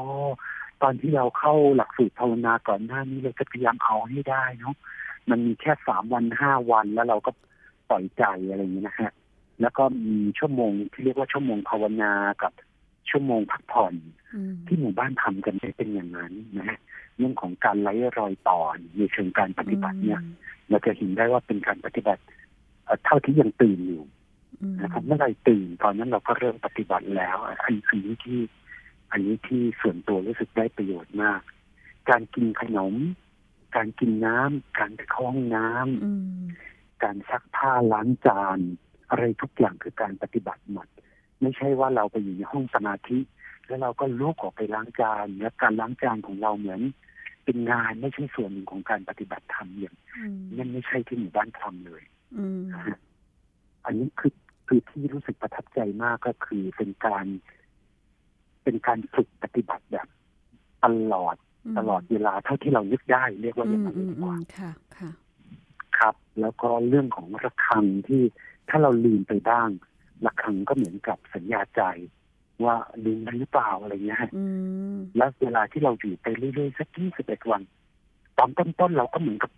[0.83, 4.75] ตอนที่เราเข้าหลักสูตรภาวนาก่อนหน้านี้เราก็พยายามเอาให้ได้เนาะ
[5.31, 7.31] มันมีแค่สามวันห้าวันแล้วเราก็
[7.89, 9.13] ปล่อยใจอะไรอย่างนี้นะฮะ
[9.61, 12.13] แล้วก็มีชั่วโมงที่เรียกว่าชั่วโมงภาวนา
[12.43, 12.53] กับ
[13.11, 13.95] ชั่วโมงพักผ่อน
[14.35, 16.79] อืมที่หมู่บ้านทำกันได้เป็นอย่างนั้นนะฮะ
[17.17, 18.61] เรื่องของการไล่รอยต่อ
[18.97, 20.21] ในเชิงการปฏิบัติเนี่ย
[20.71, 22.23] เราจะเห็นได้ว่าเป็นการปฏิบัติ
[22.85, 24.18] เอ่อเท่าที่ยังตื่นอยู่อืม
[24.83, 28.41] นะครับเมื่อไหรตื่นตอนนั้นเราก็เริ่มปฏิบัติแล้วอันอันนี้ที่
[29.13, 31.41] อันนี้ที่ส่วนตัวรู้สึกได้ประโยชน์มาก
[32.11, 32.95] การกินขนม
[33.77, 36.45] การกินน้ำการไปเข้าห้องน้ำอืม
[37.05, 38.59] การซักผ้าล้างจาน
[39.11, 40.87] อะไรทุกอย่างคือการปฏิบัติหมด
[41.41, 43.19] ไม่ใช่ว่าเราไปอยู่ในห้องสมาธิ
[43.67, 46.81] แล้วเราก็ลุกออกไปล้างจานและการล้างจานของเราเหมือน
[47.45, 52.03] เป็นงานไม่ใช่ส่วนหนึ่งของการปฏิบัติธรรมอย่างอืมนั่นไม่ใช่ที่หมู่บ้านทำเลย
[53.91, 54.33] อืมนะฮะอันนี้คือ
[54.69, 57.27] คือที่รู้สึกประทับใจมากก็คือเป็นการ
[58.65, 60.09] เป็นการฝึกปฏิบัติแบบ
[60.85, 61.37] ตลอด
[61.79, 65.11] ตลอดเวลาเท่าที่เรานึกได้ เรียกว่าออืย่างมนั้นอืเลยมดีกอืว่ามค่ะค่ะ
[65.99, 68.23] ครับ แล้วก็เรื่องของระฆังที่
[68.69, 69.69] ถ้าเราลืมไปบ้าง
[70.25, 71.83] ระฆังก็เหมือนกับสัญญาใจ
[72.65, 74.45] ว่าลืมไปหรือเปล่าอะไรเงี้ยฮะอื
[74.93, 77.63] มแล้วเวลาที่เราอยู่ไปเรื่อยๆสักยี่สิบเอ็ดวัน
[78.39, 79.53] ตอนต้นๆเราก็เหมือนกับ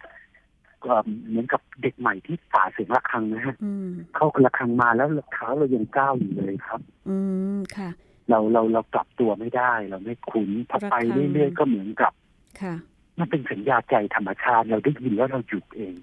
[0.82, 7.16] เอ่อเหมือนกับเด็กใหม่ที่ฝ่าเสียงระฆังนะฮะอืมเข้าระฆังมาแล้วเท้าเรายังก้าวอยู่เลยครับ อื
[7.56, 7.90] มค่ะ
[8.30, 11.02] เราเราเรากลับตัวไม่ได้ เราไม่คุ้นพอไประฆัง
[11.32, 12.12] เรื่อยๆก็เหมือนกับ
[12.60, 12.74] ค่ะ
[13.18, 15.94] มันเป็นสัญญาใจธรรมชาติเราได้ยินแล้วเราหยุดเอง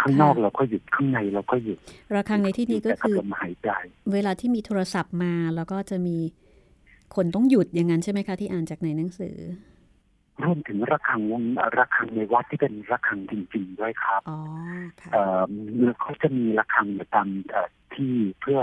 [0.00, 1.78] ข้างนอกเราก็หยุดข้างในเราก็หยุด
[2.14, 3.70] ระฆังในที่นี้ก็คือแต่บลมหายใจ
[4.12, 6.16] เวลาที่มีโทรศัพท์มาแล้วก็จะมี
[7.16, 9.36] คนต้องหยุดอย่างนั้นใช่ไหมคะ ที่อ่านจากในหนังสือ
[10.44, 11.42] รวมถึงระฆังวง
[11.78, 14.38] ระฆังในวัดที่เป็นระฆังจริงๆด้วยครับอ๋อ
[15.00, 15.42] ค่ะเอ่อ
[16.00, 18.58] เขาจะมีระฆังอยู่ตามเอ่อที่เพื่อ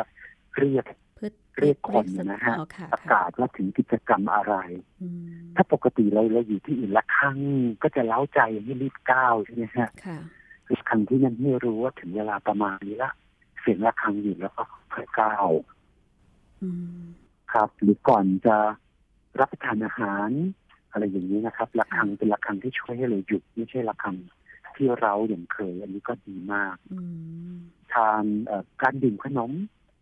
[0.58, 4.56] เรียกเพื่อเรียกคนนะฮะอ๋อค่ะประกาศว่าถึงกิจกรรมอะไร
[5.02, 7.38] อืมถ้าปกติเราเราอยู่ที่อื่นระฆัง
[7.84, 10.18] ก็จะเล้าใจให้รีบก้าวใช่ไหมฮะค่ะ
[10.74, 13.12] ระฆังที่นั่นไม่รู้ว่าถึงเวลาประมาณนี้ละ
[13.60, 14.64] เสียงระฆังอยู่แล้วก็
[14.94, 15.50] ค่อยก้าว
[16.62, 16.70] อื
[17.00, 17.04] ม
[17.54, 18.58] ครับ หรือก่อนจะ
[19.40, 20.30] รับประทานอาหาร
[20.96, 24.16] อะไรอย่างนี้นะครับระฆังเป็นระฆังที่ช่วยให้เราหยุดไม่ใช่ระฆัง
[24.76, 27.00] ที่เราอย่างเคย อันนี้ก็ดีมากอื
[27.54, 27.56] ม
[27.94, 29.52] ทานเอ่อการดื่มขนม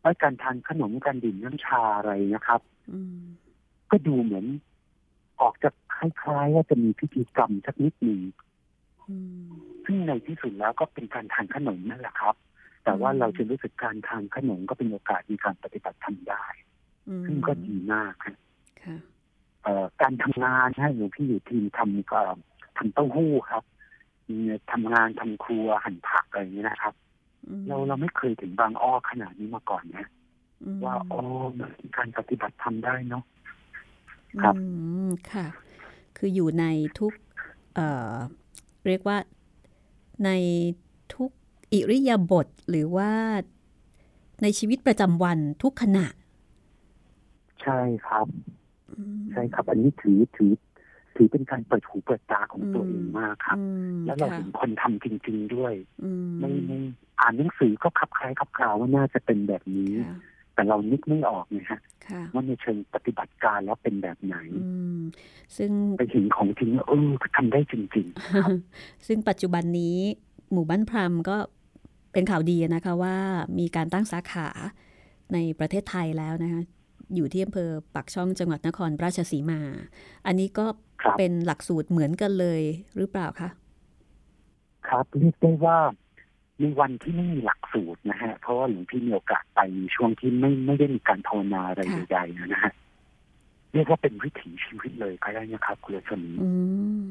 [0.01, 3.21] ไอ้ยการทานขนมการดื่มน้ำชาอะไรนะครับอืม
[3.91, 4.45] ก็ดูเหมือน
[5.41, 8.19] ออกจะคล้ายๆ ว่าจะมีพิธีกรรมสักนิดหนึ่ง
[9.09, 9.45] อืม
[9.85, 12.35] ซึ่งในที่สุดแล้วก็เป็นการทานขนมนั่นแหละครับ
[12.83, 16.45] แต่ว่าอืมเราจะรู้สึกการทานขนมก็เป็นโอกาสในการปฏิบัติธรรมได้
[17.07, 18.35] อืมซึ่งก็ดีมากครับ
[18.81, 19.01] ค่ะเอ่อ
[20.01, 22.19] การทำงานนะอย่างพี่อยู่ทีมทำก็
[22.77, 23.63] ทำเต้าหู้ครับ
[24.71, 26.93] ทำงานทำครัวหั่นผักอะไรอย่างนี้ยนะครับ
[27.47, 30.05] อืมเราเราไม่เคยถึงบางอ้อขนาดนี้มาก่อนนะ
[30.63, 31.19] อืมว่าอ๋อ
[31.59, 33.23] มันเป็นการปฏิบัติธรรมได้เนาะ
[34.41, 34.63] ครับอื
[35.07, 35.45] มค่ะ
[36.17, 36.65] คืออยู่ใน
[36.99, 37.13] ทุก
[37.75, 38.13] เอ่อ
[38.87, 39.17] เรียกว่า
[40.25, 40.31] ใน
[41.15, 41.29] ทุก
[41.73, 43.11] อิริยาบถหรือว่า
[44.41, 46.07] ในชีวิตประจำวันทุกขณะ
[47.61, 48.62] ใช่ครับอืม
[49.31, 50.51] ใช่ครับอันนี้ถือถือ
[51.15, 53.63] ถือเป็นการเปิดหูเปิดตาของตัวอืมเองมากครับอื
[53.95, 55.73] มแล้วเราค่ะเห็นคนทำจริง ๆด้วย
[56.03, 56.79] อืมไม่ไม่
[57.19, 60.17] อ่านหนังสือก็ขับคล้ายขับคลาวว่าน่าจะเป็นแบบนี้ค่ะ
[60.53, 64.67] แต่เรานึกไม่ออกไงฮะค่ะว่าในเชิงปฏิบัติการแล้วเป็นแบบไหนอื
[64.97, 64.99] ม
[65.57, 68.07] ซึ่งไปเห็นของจริงแล้วเออทำได้จริง
[69.07, 69.97] ซึ่งปัจจุบันนี้
[70.51, 71.37] หมู่บ้านพรามก็
[72.13, 73.15] เป็นข่าวดีนะคะว่า
[73.59, 74.47] มีการตั้งสาขา
[75.33, 76.61] ในประเทศไทยแล้วนะคะ
[77.15, 79.59] อยู่ที่อำเภอปักช่องจังหวัดนครราชสีมา
[80.25, 80.65] อันนี้ก็
[81.01, 82.61] ครับเป็นหลักสูตรเหมือนกันเลย
[82.97, 85.77] หรือเปล่าคะๆครับเรียกได้ว่า
[86.59, 89.59] ในวันที่ไม่มีหลักสูตรนะฮะเพราะว่าหลวงพี่มีโอกาสไป
[89.95, 92.73] ช่วงที่ไม่ไม่ได้มีการภาวนาอะไรค่ะใดๆนะฮะ
[93.73, 96.49] เรียกว่าเป็นวิถีชีวิตเลยก็ได้นะครับคุณรัชมีอื
[97.01, 97.03] ม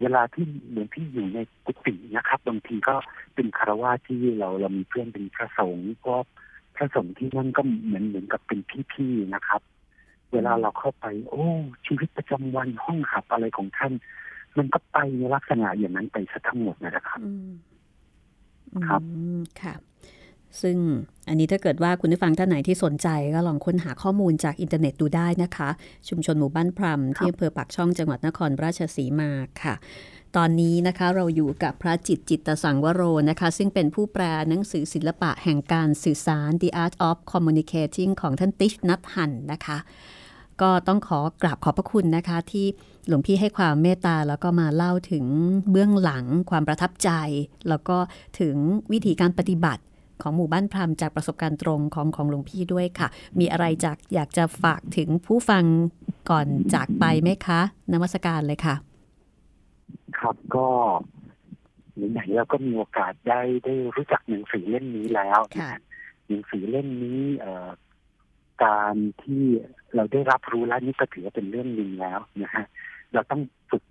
[0.00, 2.94] เวลาที่เหมือนที่อยู่ในกุฏินะครับบางทีก็
[3.34, 6.16] เป็นคารวะที่เราเรามีเพื่อนเป็นพระสงฆ์ก็
[6.76, 8.60] พระสงฆ์ที่นั่นก็เหมือนเหมือนกับเป็น
[8.92, 9.62] พี่ๆนะครับ
[10.32, 11.44] เวลาเราเข้าไป โอ้
[11.86, 13.92] ชีวิตประจำวันห้องหับอะไรของท่าน
[14.58, 17.50] มันก็ไปในลักษณะอย่างนั้นไปซะทั้งหมดนะครับอืม
[18.86, 19.74] ครับอืมค่ะ
[20.62, 20.76] ซึ่ง
[21.28, 25.68] อันนี้ถ้าเกิดว่าคุณผู้ฟังท่านไหนที่สนใจก็ลองค้นหาข้อมูลจากอินเทอร์เน็ตดูได้นะคะ
[26.08, 29.30] ชุมชนหมู่บ้านพรำที่อำเภอปากช่องจังหวัดนครราชสีมา
[29.62, 29.74] ค่ะ
[30.36, 39.78] ตอนนี้นะคะเราอยู่กับพระจิตจิตตสังวโรนะคะ ซึ่งเป็นผู้แปลหนังสือศิลปะแห่งการสื่อสาร The Art of Communicating ของท่านติชนัทหันนะคะ
[40.62, 42.66] ก็ต้องขอกราบขอบพระคุณนะคะที่
[43.08, 45.24] หลวงพี่ให้ความเมตตาแล้วก็มาเล่าถึง
[45.70, 47.10] เบื้องหลังความประทับใจ
[47.68, 47.96] แล้วก็
[48.40, 48.56] ถึง
[48.92, 49.82] วิธีการปฏิบัติ
[50.22, 53.08] ของหมู่บ้านพรามจากประสบการณ์ตรงของของหลวงพี่ด้วยค่ะ
[53.38, 55.64] มีอะไรจากอยากจะฝากถึงผู้ฟัง
[56.30, 57.60] ก่อนจากไปไหมคะ
[57.92, 58.74] นมัสการเลยค่ะ
[60.18, 60.68] ครับก็
[62.12, 65.70] ไหนๆเราก็มีโอกาสได้ได้รู้จักหนังสือเล่มนี้แล้วค่ะ
[66.28, 67.68] หนังสือเล่มนี้เอ่อ
[68.64, 69.42] การที่
[69.94, 72.64] เราได้รับรู้แล้วนี่ก็ถือว่าเป็นเรื่องหนึ่งแล้วนะฮะ
[73.12, 73.40] เราต้อง
[73.70, 73.82] ฝึก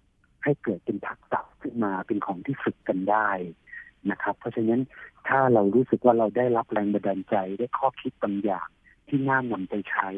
[0.43, 3.29] ให้เกิดเป็นทักษะขึ้นมาเป็นของที่ฝึกกันได้
[4.11, 4.81] นะครับ เพราะฉะนั้น
[5.27, 8.67] ถ้าเรารู้สึกว่าเราได้รับแรงบันดาลใจได้ข้อคิดบางอย่าง
[9.07, 10.09] ที่น่านำไปใช้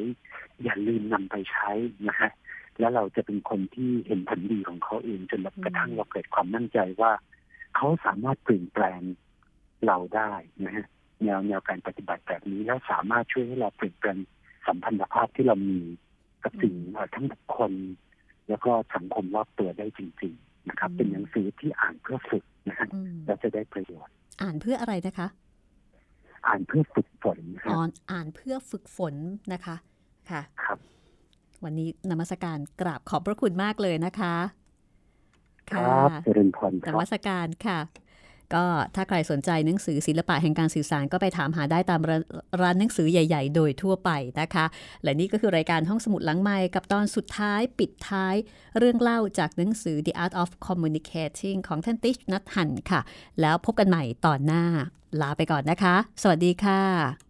[0.64, 1.70] อย่าลืมนำไปใช้
[2.08, 2.32] นะฮะ
[2.80, 7.12] แล้วเราจะเป็นคนที่เห็นผลดีของเขาเองจนกระทั่งเราเกิดความมั่นใจว่า
[7.76, 9.01] เขาสามารถเปลี่ยนแปลง
[9.86, 10.32] เราได้
[10.66, 10.86] นะฮะ
[11.24, 14.18] แนวแนวการปฏิบัติแบบนี้แล้วสามารถช่วยให้เราเปลี่ยนแปลง
[14.68, 15.80] สัมพันธภาพที่เรามี
[16.43, 17.72] กับสิ่งเอ่อทั้งบุคคล
[18.49, 25.28] แล้วก็สังคมรอบตัวได้จริง ๆ นะครับอืมเป็นหนังสือที่อ่านเพื่อฝึกนะฮะอืมและจะได้ประโยชน์ อ่านเพื่ออะไรนะคะ
[26.46, 27.80] อ่านเพื่อฝึกฝนนะคอ๋รัอบ
[28.12, 29.16] อ่านเพื่อฝึกฝน
[29.54, 29.76] นะคะ
[30.30, 30.80] ค่ะ ครับ
[31.64, 34.36] วันนี้นมัสการกราบขอบพระคุณมากเลยนะคะ
[35.72, 37.80] ครับเจริญพรนครับมัสการค่ะ
[38.54, 38.66] ก็
[38.96, 42.24] ถ้าใครสนใจหนังสือศิลปะแห่งการสื่อสารก็ไปถามหาได้ตามร้าน
[42.62, 44.10] ร้านหนังสือใหญ่ ๆ โดยทั่วไป
[44.41, 44.66] นะคะ
[45.04, 48.36] และนี่ก็คือรายการห้องสมุดหลังไม้กับตอนสุดท้ายปิดท้าย
[48.78, 53.02] เรื่องเล่าจากหนังสือ The Art of Communicating ของท่านติชนัทหันค่ะ
[53.41, 54.64] แล้วพบกันใหม่ตอนหน้า
[55.22, 57.25] ลาไปก่อนนะคะ สวัสดีค่ะ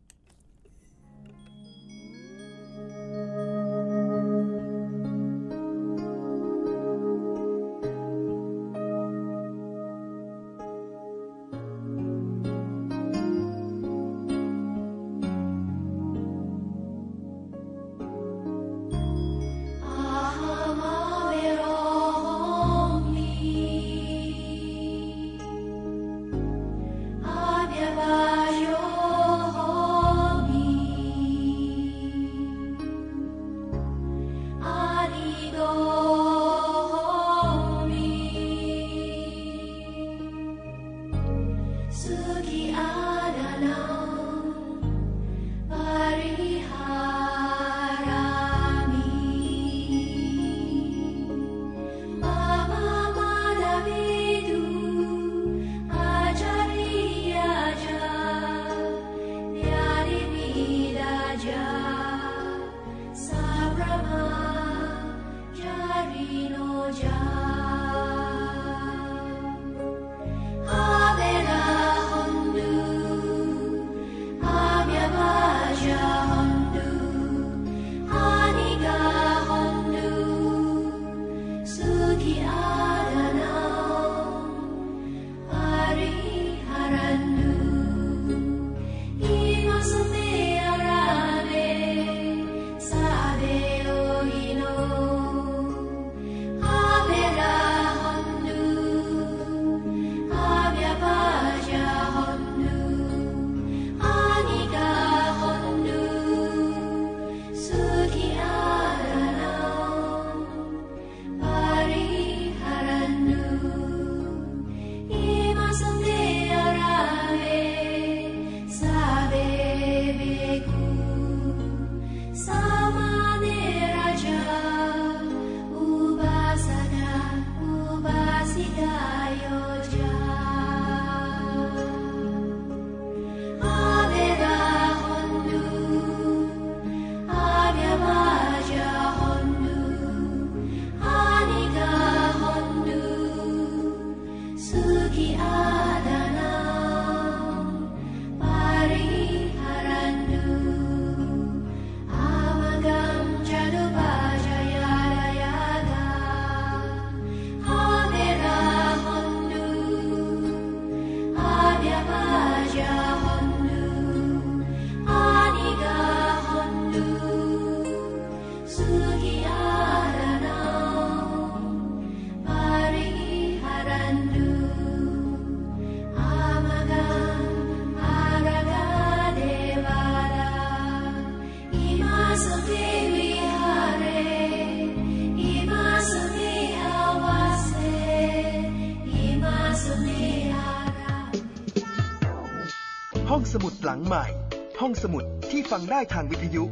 [195.77, 196.63] ฟังได้ทางวิทยุ